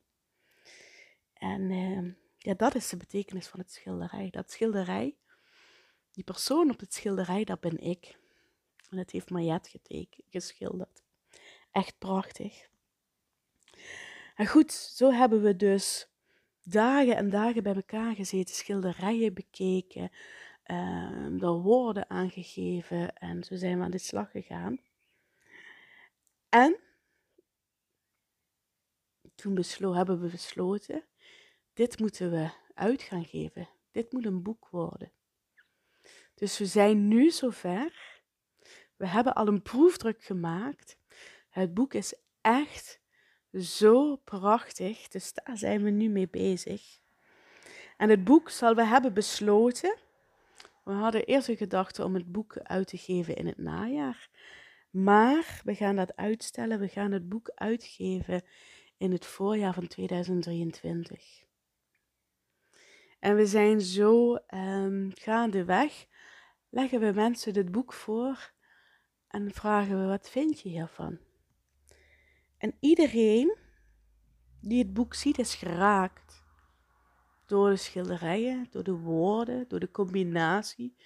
En 1.32 1.70
ehm, 1.70 2.10
ja, 2.38 2.54
dat 2.54 2.74
is 2.74 2.88
de 2.88 2.96
betekenis 2.96 3.46
van 3.46 3.60
het 3.60 3.72
schilderij. 3.72 4.30
Dat 4.30 4.50
schilderij, 4.50 5.16
die 6.12 6.24
persoon 6.24 6.70
op 6.70 6.80
het 6.80 6.94
schilderij, 6.94 7.44
dat 7.44 7.60
ben 7.60 7.78
ik. 7.78 8.18
En 8.88 8.98
het 8.98 9.10
heeft 9.10 9.30
Mariette 9.30 9.70
geteken, 9.70 10.24
geschilderd. 10.30 11.02
Echt 11.70 11.98
prachtig. 11.98 12.68
En 14.34 14.46
goed, 14.46 14.72
zo 14.72 15.10
hebben 15.10 15.42
we 15.42 15.56
dus 15.56 16.11
dagen 16.62 17.16
en 17.16 17.30
dagen 17.30 17.62
bij 17.62 17.74
elkaar 17.74 18.14
gezeten, 18.14 18.54
schilderijen 18.54 19.34
bekeken, 19.34 20.10
er 21.40 21.52
woorden 21.52 22.10
aangegeven 22.10 23.16
en 23.16 23.44
zo 23.44 23.56
zijn 23.56 23.78
we 23.78 23.84
aan 23.84 23.90
de 23.90 23.98
slag 23.98 24.30
gegaan. 24.30 24.80
En 26.48 26.78
toen 29.34 29.54
beslo 29.54 29.94
hebben 29.94 30.20
we 30.20 30.28
besloten, 30.28 31.04
dit 31.72 31.98
moeten 31.98 32.30
we 32.30 32.50
uit 32.74 33.02
gaan 33.02 33.24
geven. 33.24 33.68
Dit 33.90 34.12
moet 34.12 34.26
een 34.26 34.42
boek 34.42 34.68
worden. 34.68 35.12
Dus 36.34 36.58
we 36.58 36.66
zijn 36.66 37.08
nu 37.08 37.30
zover. 37.30 38.20
We 38.96 39.06
hebben 39.06 39.34
al 39.34 39.46
een 39.46 39.62
proefdruk 39.62 40.24
gemaakt. 40.24 40.98
Het 41.48 41.74
boek 41.74 41.94
is 41.94 42.14
echt 42.40 43.01
zo 43.60 44.16
prachtig. 44.16 45.08
Dus 45.08 45.32
daar 45.32 45.56
zijn 45.56 45.82
we 45.82 45.90
nu 45.90 46.08
mee 46.08 46.28
bezig. 46.28 47.00
En 47.96 48.08
het 48.08 48.24
boek 48.24 48.50
zal 48.50 48.74
we 48.74 48.84
hebben 48.84 49.14
besloten. 49.14 49.96
We 50.84 50.92
hadden 50.92 51.24
eerst 51.24 51.48
een 51.48 51.56
gedachte 51.56 52.04
om 52.04 52.14
het 52.14 52.32
boek 52.32 52.58
uit 52.58 52.86
te 52.86 52.98
geven 52.98 53.36
in 53.36 53.46
het 53.46 53.58
najaar. 53.58 54.28
Maar 54.90 55.60
we 55.64 55.74
gaan 55.74 55.96
dat 55.96 56.16
uitstellen. 56.16 56.78
We 56.78 56.88
gaan 56.88 57.12
het 57.12 57.28
boek 57.28 57.50
uitgeven 57.54 58.42
in 58.96 59.12
het 59.12 59.26
voorjaar 59.26 59.74
van 59.74 59.86
2023. 59.86 61.44
En 63.18 63.36
we 63.36 63.46
zijn 63.46 63.80
zo 63.80 64.38
um, 64.54 65.10
gaandeweg, 65.14 66.06
leggen 66.68 67.00
we 67.00 67.12
mensen 67.14 67.52
dit 67.52 67.72
boek 67.72 67.92
voor 67.92 68.52
en 69.28 69.50
vragen 69.50 70.00
we: 70.00 70.06
wat 70.06 70.30
vind 70.30 70.60
je 70.60 70.68
hiervan? 70.68 71.18
En 72.62 72.74
iedereen 72.80 73.56
die 74.60 74.78
het 74.78 74.94
boek 74.94 75.14
ziet 75.14 75.38
is 75.38 75.54
geraakt 75.54 76.42
door 77.46 77.70
de 77.70 77.76
schilderijen, 77.76 78.66
door 78.70 78.82
de 78.82 78.92
woorden, 78.92 79.68
door 79.68 79.80
de 79.80 79.90
combinatie 79.90 80.96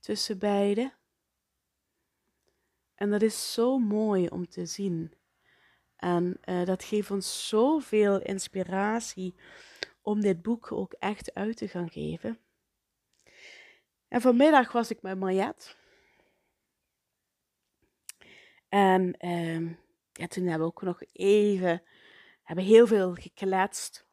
tussen 0.00 0.38
beide. 0.38 0.92
En 2.94 3.10
dat 3.10 3.22
is 3.22 3.52
zo 3.52 3.78
mooi 3.78 4.28
om 4.28 4.48
te 4.48 4.66
zien. 4.66 5.14
En 5.96 6.40
uh, 6.44 6.64
dat 6.64 6.84
geeft 6.84 7.10
ons 7.10 7.48
zoveel 7.48 8.22
inspiratie 8.22 9.34
om 10.02 10.20
dit 10.20 10.42
boek 10.42 10.72
ook 10.72 10.92
echt 10.92 11.34
uit 11.34 11.56
te 11.56 11.68
gaan 11.68 11.90
geven. 11.90 12.38
En 14.08 14.20
vanmiddag 14.20 14.72
was 14.72 14.90
ik 14.90 15.02
met 15.02 15.18
Mariette. 15.18 15.74
En 18.68 19.26
uh, 19.26 19.76
ja, 20.16 20.26
toen 20.26 20.44
hebben 20.44 20.68
we 20.68 20.74
ook 20.74 20.82
nog 20.82 21.02
even, 21.12 21.82
hebben 22.42 22.64
heel 22.64 22.86
veel 22.86 23.14
gekletst 23.14 24.06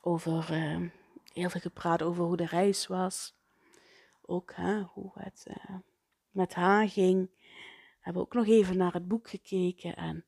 over, 0.00 0.52
uh, 0.52 0.88
heel 1.32 1.50
veel 1.50 1.60
gepraat 1.60 2.02
over 2.02 2.24
hoe 2.24 2.36
de 2.36 2.46
reis 2.46 2.86
was. 2.86 3.36
Ook 4.22 4.52
hè, 4.54 4.80
hoe 4.80 5.10
het 5.14 5.46
uh, 5.48 5.76
met 6.30 6.54
haar 6.54 6.88
ging. 6.88 7.30
We 7.98 8.04
hebben 8.04 8.22
ook 8.22 8.34
nog 8.34 8.46
even 8.46 8.76
naar 8.76 8.92
het 8.92 9.08
boek 9.08 9.28
gekeken 9.28 9.96
en 9.96 10.24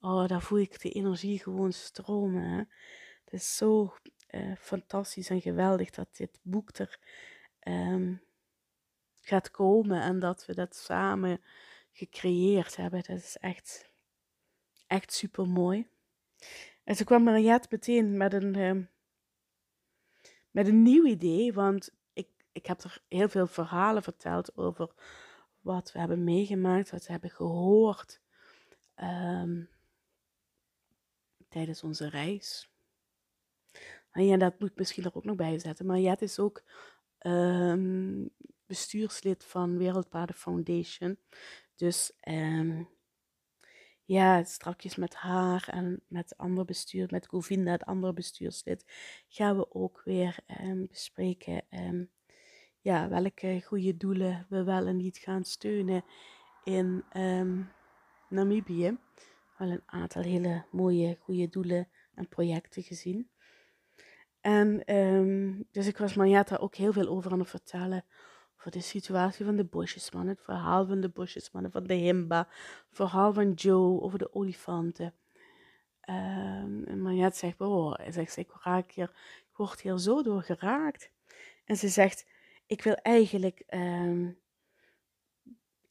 oh, 0.00 0.26
daar 0.26 0.42
voel 0.42 0.58
ik 0.58 0.80
de 0.80 0.90
energie 0.90 1.38
gewoon 1.38 1.72
stromen. 1.72 2.68
Het 3.24 3.32
is 3.32 3.56
zo 3.56 3.96
uh, 4.30 4.56
fantastisch 4.58 5.30
en 5.30 5.40
geweldig 5.40 5.90
dat 5.90 6.16
dit 6.16 6.38
boek 6.42 6.70
er 6.78 6.98
um, 7.68 8.22
gaat 9.20 9.50
komen 9.50 10.02
en 10.02 10.18
dat 10.18 10.46
we 10.46 10.54
dat 10.54 10.76
samen 10.76 11.42
gecreëerd 11.92 12.76
hebben. 12.76 13.02
Dat 13.02 13.18
is 13.18 13.36
echt 13.36 13.91
echt 14.92 15.12
super 15.12 15.48
mooi. 15.48 15.86
En 16.84 16.96
ze 16.96 17.04
kwam 17.04 17.22
Mariette 17.22 17.68
meteen 17.70 18.16
met 18.16 18.32
een, 18.32 18.56
uh, 18.56 18.84
met 20.50 20.66
een 20.68 20.82
nieuw 20.82 21.04
idee, 21.06 21.52
want 21.52 21.94
ik, 22.12 22.28
ik 22.52 22.66
heb 22.66 22.80
er 22.80 23.02
heel 23.08 23.28
veel 23.28 23.46
verhalen 23.46 24.02
verteld 24.02 24.56
over 24.56 24.94
wat 25.60 25.92
we 25.92 25.98
hebben 25.98 26.24
meegemaakt, 26.24 26.90
wat 26.90 27.06
we 27.06 27.12
hebben 27.12 27.30
gehoord 27.30 28.20
um, 28.96 29.68
tijdens 31.48 31.82
onze 31.82 32.08
reis. 32.08 32.70
En 34.10 34.24
ja, 34.26 34.36
dat 34.36 34.58
moet 34.58 34.70
ik 34.70 34.78
misschien 34.78 35.04
er 35.04 35.14
ook 35.14 35.24
nog 35.24 35.36
bij 35.36 35.58
zetten. 35.58 35.86
Mariette 35.86 36.24
is 36.24 36.38
ook 36.38 36.62
um, 37.26 38.30
bestuurslid 38.66 39.44
van 39.44 39.78
Wereldpaden 39.78 40.34
Foundation. 40.34 41.18
Dus 41.76 42.12
um, 42.28 42.88
ja, 44.12 44.42
strakjes 44.44 44.96
met 44.96 45.14
haar 45.14 45.68
en 45.70 46.02
met 46.08 46.36
ander 46.36 46.64
bestuur, 46.64 47.06
met 47.10 47.26
Govinda, 47.26 47.70
het 47.70 47.84
andere 47.84 48.12
bestuurslid, 48.12 48.84
gaan 49.28 49.56
we 49.56 49.74
ook 49.74 50.02
weer 50.04 50.36
um, 50.60 50.86
bespreken 50.86 51.62
um, 51.70 52.10
ja, 52.80 53.08
welke 53.08 53.62
goede 53.64 53.96
doelen 53.96 54.46
we 54.48 54.64
wel 54.64 54.86
en 54.86 54.96
niet 54.96 55.18
gaan 55.18 55.44
steunen 55.44 56.04
in 56.64 57.04
um, 57.16 57.70
Namibië. 58.28 58.98
Wel 59.58 59.70
een 59.70 59.82
aantal 59.86 60.22
hele 60.22 60.64
mooie 60.70 61.16
goede 61.20 61.48
doelen 61.48 61.88
en 62.14 62.28
projecten 62.28 62.82
gezien. 62.82 63.30
En 64.40 64.82
dus 65.70 65.86
ik 65.86 65.98
was 65.98 66.14
Marjata 66.14 66.56
ook 66.56 66.74
heel 66.74 66.92
veel 66.92 67.08
over 67.08 67.32
aan 67.32 67.38
het 67.38 67.48
vertellen 67.48 68.04
voor 68.62 68.72
de 68.72 68.80
situatie 68.80 69.44
van 69.44 69.56
de 69.56 69.64
bosjesman, 69.64 70.26
het 70.26 70.40
verhaal 70.42 70.86
van 70.86 71.00
de 71.00 71.08
bosjesmannen, 71.08 71.70
van 71.70 71.84
de 71.84 71.94
Himba, 71.94 72.38
het 72.38 72.96
verhaal 72.96 73.32
van 73.32 73.52
Joe 73.52 74.00
over 74.00 74.18
de 74.18 74.34
olifanten. 74.34 75.14
Um, 76.08 76.84
en 76.84 77.02
Mariette 77.02 77.38
zegt, 77.38 77.60
oh, 77.60 77.94
zegt, 78.08 78.36
ik, 78.36 78.50
raak 78.62 78.90
hier, 78.90 79.10
ik 79.50 79.56
word 79.56 79.80
hier 79.80 79.98
zo 79.98 80.22
door 80.22 80.42
geraakt. 80.42 81.10
En 81.64 81.76
ze 81.76 81.88
zegt, 81.88 82.26
ik 82.66 82.82
wil 82.82 82.94
eigenlijk, 82.94 83.64
um, 83.68 84.38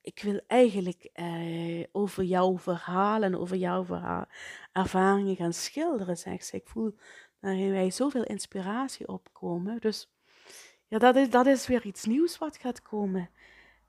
ik 0.01 0.21
wil 0.21 0.41
eigenlijk 0.47 1.09
uh, 1.13 1.85
over 1.91 2.23
jouw 2.23 2.57
verhalen, 2.57 3.35
over 3.35 3.57
jouw 3.57 3.83
verhaal, 3.83 4.25
ervaringen 4.71 5.35
gaan 5.35 5.53
schilderen, 5.53 6.17
zegt 6.17 6.45
ze. 6.45 6.55
Ik 6.55 6.67
voel 6.67 6.95
waarin 7.39 7.71
wij 7.71 7.91
zoveel 7.91 8.23
inspiratie 8.23 9.07
opkomen. 9.07 9.79
Dus 9.79 10.11
ja, 10.91 10.97
dat 10.97 11.15
is, 11.15 11.29
dat 11.29 11.45
is 11.45 11.67
weer 11.67 11.85
iets 11.85 12.05
nieuws 12.05 12.37
wat 12.37 12.57
gaat 12.57 12.81
komen. 12.81 13.29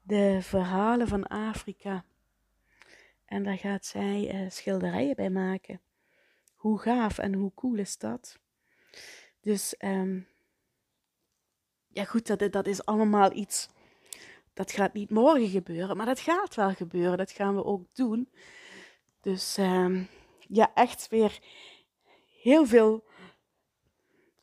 De 0.03 0.39
verhalen 0.41 1.09
van 1.09 1.27
Afrika. 1.27 2.05
En 3.25 3.43
daar 3.43 3.59
gaat 3.59 3.87
zij 3.87 4.35
uh, 4.35 4.51
schilderijen 4.51 5.17
bij 5.17 5.31
maken. 5.31 5.81
Hoe 6.55 6.79
gaaf 6.79 7.19
en 7.19 7.35
hoe 7.35 7.53
cool 7.55 7.75
is 7.77 7.99
dat? 7.99 8.39
Dus 9.41 9.75
um, 9.79 10.27
ja, 11.89 12.05
goed, 12.05 12.27
dat, 12.27 12.53
dat 12.53 12.67
is 12.67 12.85
allemaal 12.85 13.33
iets. 13.33 13.69
Dat 14.53 14.73
gaat 14.73 14.93
niet 14.93 15.11
morgen 15.11 15.49
gebeuren, 15.49 15.97
maar 15.97 16.07
dat 16.07 16.21
gaat 16.21 16.55
wel 16.55 16.75
gebeuren. 16.75 17.19
Dat 17.19 17.31
gaan 17.31 17.55
we 17.55 17.65
ook 17.65 17.85
doen. 17.93 18.33
Dus 19.21 19.57
um, 19.59 20.09
ja, 20.39 20.75
echt 20.75 21.09
weer 21.09 21.39
heel 22.43 22.67
veel 22.67 23.05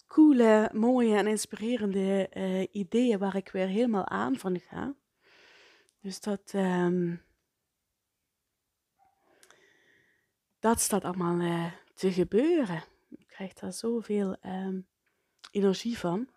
coole, 0.10 0.70
mooie 0.74 1.16
en 1.16 1.28
inspirerende 1.28 2.30
uh, 2.34 2.68
ideeën 2.72 3.20
waar 3.20 3.36
ik 3.36 3.50
weer 3.50 3.68
helemaal 3.68 4.08
aan 4.08 4.38
van 4.38 4.60
ga. 4.60 4.96
Dus 6.02 6.22
dat, 6.22 6.52
um, 6.56 7.22
dat 10.60 10.80
staat 10.80 11.04
allemaal 11.04 11.40
uh, 11.40 11.72
te 11.94 12.12
gebeuren. 12.12 12.84
Ik 13.10 13.28
krijg 13.28 13.54
daar 13.54 13.74
zoveel 13.74 14.38
um, 14.46 14.88
energie 15.52 15.98
van. 15.98 16.30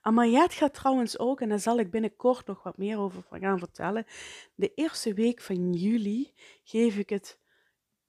Amayat 0.00 0.52
gaat 0.52 0.74
trouwens 0.74 1.18
ook, 1.18 1.40
en 1.40 1.48
daar 1.48 1.58
zal 1.58 1.78
ik 1.78 1.90
binnenkort 1.90 2.46
nog 2.46 2.62
wat 2.62 2.76
meer 2.76 2.98
over 2.98 3.24
gaan 3.30 3.58
vertellen. 3.58 4.06
De 4.54 4.74
eerste 4.74 5.14
week 5.14 5.40
van 5.40 5.72
juli 5.72 6.32
geef 6.64 6.96
ik 6.96 7.10
het 7.10 7.38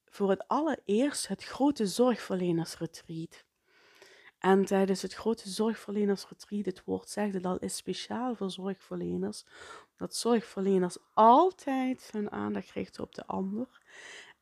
voor 0.06 0.30
het 0.30 0.48
allereerst 0.48 1.28
het 1.28 1.44
grote 1.44 1.88
zorgverlenersretreat. 1.88 3.46
En 4.42 4.66
tijdens 4.66 5.02
het 5.02 5.14
grote 5.14 5.50
zorgverlenersretreat, 5.50 6.66
het 6.66 6.84
woord 6.84 7.10
zegt 7.10 7.44
dat 7.44 7.62
is 7.62 7.76
speciaal 7.76 8.36
voor 8.36 8.52
zorgverleners, 8.52 9.46
dat 9.96 10.16
zorgverleners 10.16 10.98
altijd 11.14 12.10
hun 12.12 12.32
aandacht 12.32 12.72
richten 12.72 13.04
op 13.04 13.16
de 13.16 13.26
ander 13.26 13.82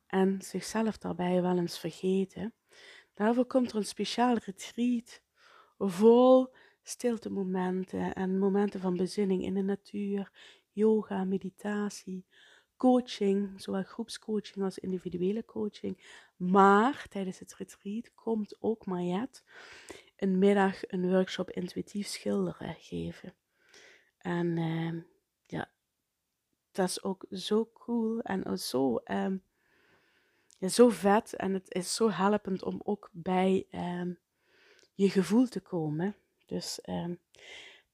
en 0.06 0.42
zichzelf 0.42 0.98
daarbij 0.98 1.42
wel 1.42 1.58
eens 1.58 1.78
vergeten. 1.78 2.54
Daarvoor 3.14 3.44
komt 3.44 3.70
er 3.70 3.76
een 3.76 3.84
speciaal 3.84 4.36
retreat 4.44 5.22
vol 5.78 6.48
stilte 6.82 7.30
momenten 7.30 8.14
en 8.14 8.38
momenten 8.38 8.80
van 8.80 8.96
bezinning 8.96 9.42
in 9.42 9.54
de 9.54 9.62
natuur, 9.62 10.32
yoga, 10.72 11.24
meditatie, 11.24 12.26
coaching, 12.80 13.60
zowel 13.60 13.82
groepscoaching 13.82 14.64
als 14.64 14.78
individuele 14.78 15.44
coaching. 15.44 15.98
Maar 16.36 17.06
tijdens 17.08 17.38
het 17.38 17.54
retreat 17.54 18.14
komt 18.14 18.56
ook 18.60 18.86
Mariette 18.86 19.40
een 20.16 20.38
middag 20.38 20.90
een 20.90 21.10
workshop 21.10 21.50
intuïtief 21.50 22.06
schilderen 22.06 22.76
geven. 22.78 23.34
En 24.18 24.56
uh, 24.56 25.02
ja, 25.46 25.70
dat 26.72 26.88
is 26.88 27.02
ook 27.02 27.24
zo 27.30 27.70
cool 27.74 28.20
en 28.20 28.58
zo, 28.58 29.00
ja, 30.58 30.68
zo 30.68 30.88
vet. 30.88 31.34
En 31.34 31.54
het 31.54 31.74
is 31.74 31.94
zo 31.94 32.10
helpend 32.10 32.62
om 32.62 32.80
ook 32.84 33.08
bij 33.12 33.66
um, 33.70 34.18
je 34.94 35.10
gevoel 35.10 35.48
te 35.48 35.60
komen. 35.60 36.16
Dus 36.46 36.80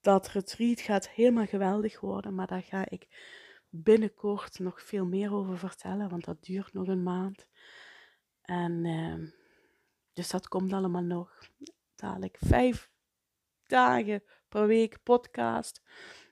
dat 0.01 0.29
retreat 0.29 0.81
gaat 0.81 1.09
helemaal 1.09 1.47
geweldig 1.47 2.01
worden, 2.01 2.35
maar 2.35 2.47
daar 2.47 2.63
ga 2.63 2.89
ik 2.89 3.07
binnenkort 3.69 4.59
nog 4.59 4.83
veel 4.83 5.07
meer 5.07 5.33
over 5.33 5.59
vertellen, 5.59 6.09
want 6.09 6.25
dat 6.25 6.45
duurt 6.45 6.73
nog 6.73 6.87
een 6.87 7.03
maand. 7.03 7.47
En 8.43 8.85
uh, 8.85 9.29
dus 10.13 10.31
dat 10.31 10.49
komt 10.49 10.73
allemaal 10.73 11.03
nog. 11.03 11.49
Dadelijk 11.95 12.37
vijf 12.41 12.91
dagen 13.67 14.23
per 14.49 14.67
week 14.67 15.03
podcast. 15.03 15.83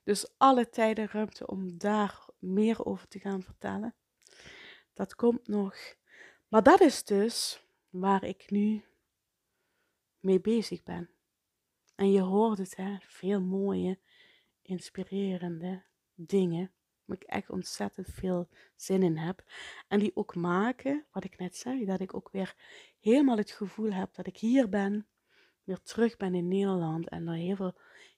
Dus 0.05 0.35
alle 0.39 0.69
tijd 0.69 0.99
en 0.99 1.09
ruimte 1.09 1.47
om 1.47 1.79
daar 1.79 2.29
meer 2.39 2.85
over 2.85 3.09
te 3.09 3.19
gaan 3.19 3.43
vertellen. 3.43 3.95
Dat 4.93 5.15
komt 5.15 5.49
nog. 5.49 5.77
Maar 6.49 6.63
dat 6.63 6.81
is 6.81 7.05
dus 7.05 7.67
waar 7.91 8.25
ik 8.25 8.51
nu 8.51 8.85
mee 10.21 10.41
bezig 10.41 10.83
ben. 10.83 11.11
En 11.95 12.13
je 12.13 12.21
hoort 12.21 12.59
het, 12.59 12.77
hè? 12.77 12.97
Veel 13.01 13.41
mooie, 13.41 13.99
inspirerende 14.63 15.83
dingen. 16.15 16.74
Waar 17.05 17.17
ik 17.17 17.23
echt 17.23 17.51
ontzettend 17.51 18.09
veel 18.11 18.49
zin 18.77 19.03
in 19.03 19.17
heb. 19.17 19.45
En 19.89 19.99
die 19.99 20.17
ook 20.17 20.35
maken, 20.35 21.05
wat 21.13 21.25
ik 21.25 21.39
net 21.39 21.57
zei, 21.57 21.85
dat 21.85 22.01
ik 22.01 22.15
ook 22.15 22.31
weer 22.31 22.55
helemaal 23.01 23.37
het 23.37 23.51
gevoel 23.51 23.93
heb 23.93 24.15
dat 24.15 24.27
ik 24.27 24.37
hier 24.37 24.69
ben. 24.69 25.07
Weer 25.65 25.83
terug 25.83 26.17
ben 26.17 26.35
in 26.35 26.49
Nederland. 26.49 27.09
En 27.09 27.29
er 27.29 27.35
heel 27.35 27.57
veel, 27.57 27.75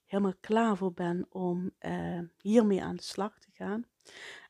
helemaal 0.06 0.34
klaar 0.40 0.76
voor 0.76 0.92
ben 0.92 1.26
om 1.28 1.70
uh, 1.80 2.20
hiermee 2.40 2.82
aan 2.82 2.96
de 2.96 3.02
slag 3.02 3.38
te 3.38 3.50
gaan. 3.52 3.86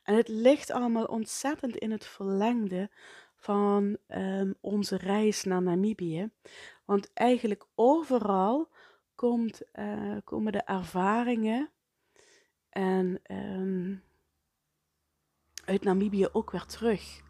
En 0.03 0.15
het 0.15 0.27
ligt 0.27 0.71
allemaal 0.71 1.05
ontzettend 1.05 1.75
in 1.75 1.91
het 1.91 2.05
verlengde 2.05 2.89
van 3.35 3.97
um, 4.07 4.55
onze 4.61 4.97
reis 4.97 5.43
naar 5.43 5.61
Namibië. 5.61 6.29
Want 6.85 7.13
eigenlijk 7.13 7.67
overal 7.75 8.69
komt, 9.15 9.61
uh, 9.73 10.17
komen 10.23 10.51
de 10.51 10.61
ervaringen 10.63 11.71
en 12.69 13.19
um, 13.31 14.03
uit 15.67 15.83
Namibië 15.83 16.27
ook 16.31 16.51
weer 16.51 16.65
terug. 16.65 17.21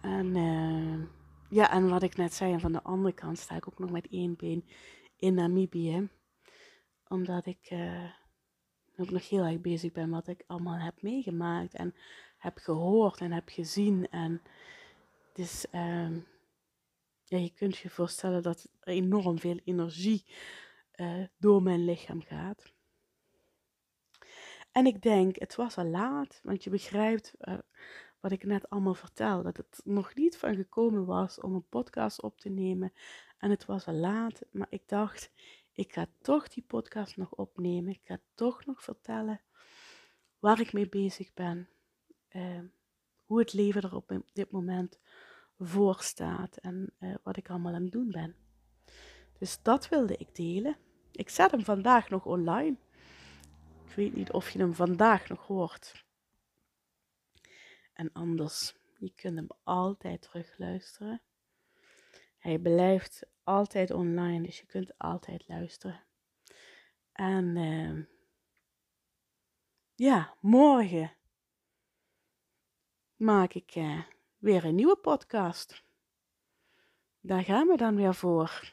En 0.00 0.36
uh, 0.36 1.06
ja, 1.50 1.70
en 1.70 1.88
wat 1.88 2.02
ik 2.02 2.16
net 2.16 2.34
zei, 2.34 2.52
en 2.52 2.60
van 2.60 2.72
de 2.72 2.82
andere 2.82 3.14
kant 3.14 3.38
sta 3.38 3.56
ik 3.56 3.68
ook 3.68 3.78
nog 3.78 3.90
met 3.90 4.08
één 4.10 4.36
been 4.36 4.64
in 5.16 5.34
Namibië. 5.34 6.08
Omdat 7.08 7.46
ik 7.46 7.70
uh, 7.70 8.10
ook 8.96 9.10
nog 9.10 9.28
heel 9.28 9.44
erg 9.44 9.60
bezig 9.60 9.92
ben 9.92 10.10
wat 10.10 10.28
ik 10.28 10.44
allemaal 10.46 10.78
heb 10.78 11.02
meegemaakt 11.02 11.74
en 11.74 11.94
heb 12.38 12.58
gehoord 12.58 13.20
en 13.20 13.32
heb 13.32 13.48
gezien. 13.48 14.08
En 14.08 14.42
dus 15.32 15.66
ja, 17.24 17.38
je 17.38 17.52
kunt 17.54 17.76
je 17.76 17.90
voorstellen 17.90 18.42
dat 18.42 18.68
er 18.80 18.92
enorm 18.92 19.38
veel 19.38 19.60
energie 19.64 20.24
uh, 20.96 21.24
door 21.38 21.62
mijn 21.62 21.84
lichaam 21.84 22.22
gaat. 22.22 22.73
En 24.74 24.86
ik 24.86 25.02
denk, 25.02 25.38
het 25.38 25.54
was 25.54 25.76
al 25.76 25.84
laat, 25.84 26.40
want 26.42 26.64
je 26.64 26.70
begrijpt 26.70 27.34
uh, 27.40 27.58
wat 28.20 28.32
ik 28.32 28.44
net 28.44 28.70
allemaal 28.70 28.94
vertel, 28.94 29.42
dat 29.42 29.56
het 29.56 29.80
nog 29.84 30.14
niet 30.14 30.36
van 30.36 30.54
gekomen 30.54 31.04
was 31.04 31.40
om 31.40 31.54
een 31.54 31.68
podcast 31.68 32.22
op 32.22 32.38
te 32.38 32.48
nemen. 32.48 32.92
En 33.38 33.50
het 33.50 33.64
was 33.64 33.86
al 33.86 33.94
laat, 33.94 34.42
maar 34.50 34.66
ik 34.70 34.82
dacht, 34.86 35.30
ik 35.72 35.92
ga 35.92 36.06
toch 36.20 36.48
die 36.48 36.64
podcast 36.66 37.16
nog 37.16 37.34
opnemen. 37.34 37.92
Ik 37.92 38.00
ga 38.04 38.18
toch 38.34 38.64
nog 38.64 38.82
vertellen 38.82 39.40
waar 40.38 40.60
ik 40.60 40.72
mee 40.72 40.88
bezig 40.88 41.34
ben. 41.34 41.68
Uh, 42.30 42.60
hoe 43.24 43.38
het 43.38 43.52
leven 43.52 43.82
er 43.82 43.94
op 43.94 44.22
dit 44.32 44.50
moment 44.50 44.98
voor 45.58 45.96
staat 46.00 46.56
en 46.56 46.92
uh, 47.00 47.14
wat 47.22 47.36
ik 47.36 47.50
allemaal 47.50 47.74
aan 47.74 47.82
het 47.82 47.92
doen 47.92 48.10
ben. 48.10 48.34
Dus 49.38 49.62
dat 49.62 49.88
wilde 49.88 50.16
ik 50.16 50.34
delen. 50.34 50.76
Ik 51.12 51.28
zet 51.28 51.50
hem 51.50 51.64
vandaag 51.64 52.08
nog 52.10 52.26
online. 52.26 52.76
Weet 53.94 54.14
niet 54.14 54.32
of 54.32 54.50
je 54.50 54.58
hem 54.58 54.74
vandaag 54.74 55.28
nog 55.28 55.46
hoort. 55.46 56.04
En 57.92 58.12
anders, 58.12 58.74
je 58.98 59.12
kunt 59.14 59.36
hem 59.36 59.48
altijd 59.62 60.22
terugluisteren. 60.22 61.22
Hij 62.38 62.58
blijft 62.58 63.26
altijd 63.44 63.90
online, 63.90 64.42
dus 64.42 64.60
je 64.60 64.66
kunt 64.66 64.98
altijd 64.98 65.48
luisteren. 65.48 66.04
En 67.12 67.56
uh, 67.56 68.04
ja, 69.94 70.36
morgen 70.40 71.16
maak 73.16 73.52
ik 73.52 73.74
uh, 73.74 74.02
weer 74.38 74.64
een 74.64 74.74
nieuwe 74.74 74.96
podcast. 74.96 75.84
Daar 77.20 77.42
gaan 77.44 77.66
we 77.66 77.76
dan 77.76 77.96
weer 77.96 78.14
voor. 78.14 78.72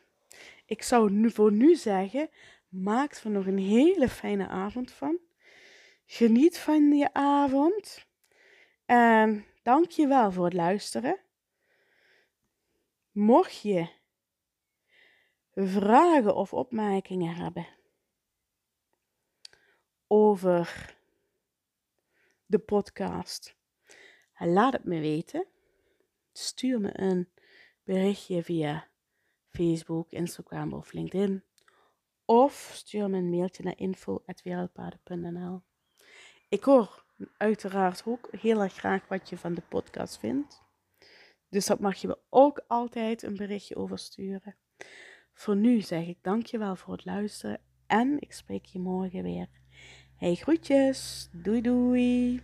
Ik 0.66 0.84
zou 0.84 1.12
nu 1.12 1.32
voor 1.32 1.52
nu 1.52 1.76
zeggen, 1.76 2.30
maak 2.72 3.14
er 3.14 3.30
nog 3.30 3.46
een 3.46 3.58
hele 3.58 4.10
fijne 4.10 4.48
avond 4.48 4.92
van. 4.92 5.20
Geniet 6.06 6.58
van 6.58 6.92
je 6.92 7.14
avond. 7.14 8.08
En 8.86 9.46
dank 9.64 9.90
je 9.90 10.08
wel 10.08 10.32
voor 10.32 10.46
het 10.46 10.54
luisteren. 10.54 11.20
Mocht 13.12 13.62
je 13.62 13.88
vragen 15.54 16.36
of 16.36 16.54
opmerkingen 16.54 17.36
hebben 17.36 17.68
over 20.08 20.96
de 22.46 22.60
podcast, 22.60 23.56
laat 24.38 24.74
het 24.74 24.84
me 24.84 25.00
weten. 25.00 25.48
Stuur 26.34 26.80
me 26.80 27.00
een 27.00 27.30
berichtje 27.84 28.44
via 28.44 28.88
Facebook, 29.50 30.12
Instagram 30.12 30.74
of 30.74 30.92
LinkedIn. 30.92 31.44
Of 32.32 32.72
stuur 32.74 33.10
me 33.10 33.18
een 33.18 33.30
mailtje 33.30 33.64
naar 33.64 33.78
info.wereldpaden.nl 33.78 35.62
Ik 36.50 36.64
hoor 36.64 37.06
uiteraard 37.38 38.04
ook 38.06 38.30
heel 38.40 38.62
erg 38.62 38.74
graag 38.74 39.08
wat 39.08 39.30
je 39.30 39.38
van 39.38 39.54
de 39.54 39.62
podcast 39.70 40.20
vindt. 40.20 40.62
Dus 41.50 41.66
dat 41.66 41.80
mag 41.80 41.96
je 41.96 42.08
me 42.08 42.18
ook 42.30 42.64
altijd 42.68 43.24
een 43.24 43.36
berichtje 43.36 43.76
over 43.76 43.98
sturen. 43.98 44.56
Voor 45.34 45.56
nu 45.56 45.82
zeg 45.82 46.08
ik 46.08 46.18
dankjewel 46.22 46.76
voor 46.76 46.94
het 46.94 47.06
luisteren 47.06 47.60
en 47.88 48.18
ik 48.20 48.34
spreek 48.34 48.66
je 48.66 48.80
morgen 48.80 49.24
weer. 49.24 49.48
Hey 50.16 50.36
groetjes, 50.36 51.30
doei 51.32 51.62
doei. 51.62 52.42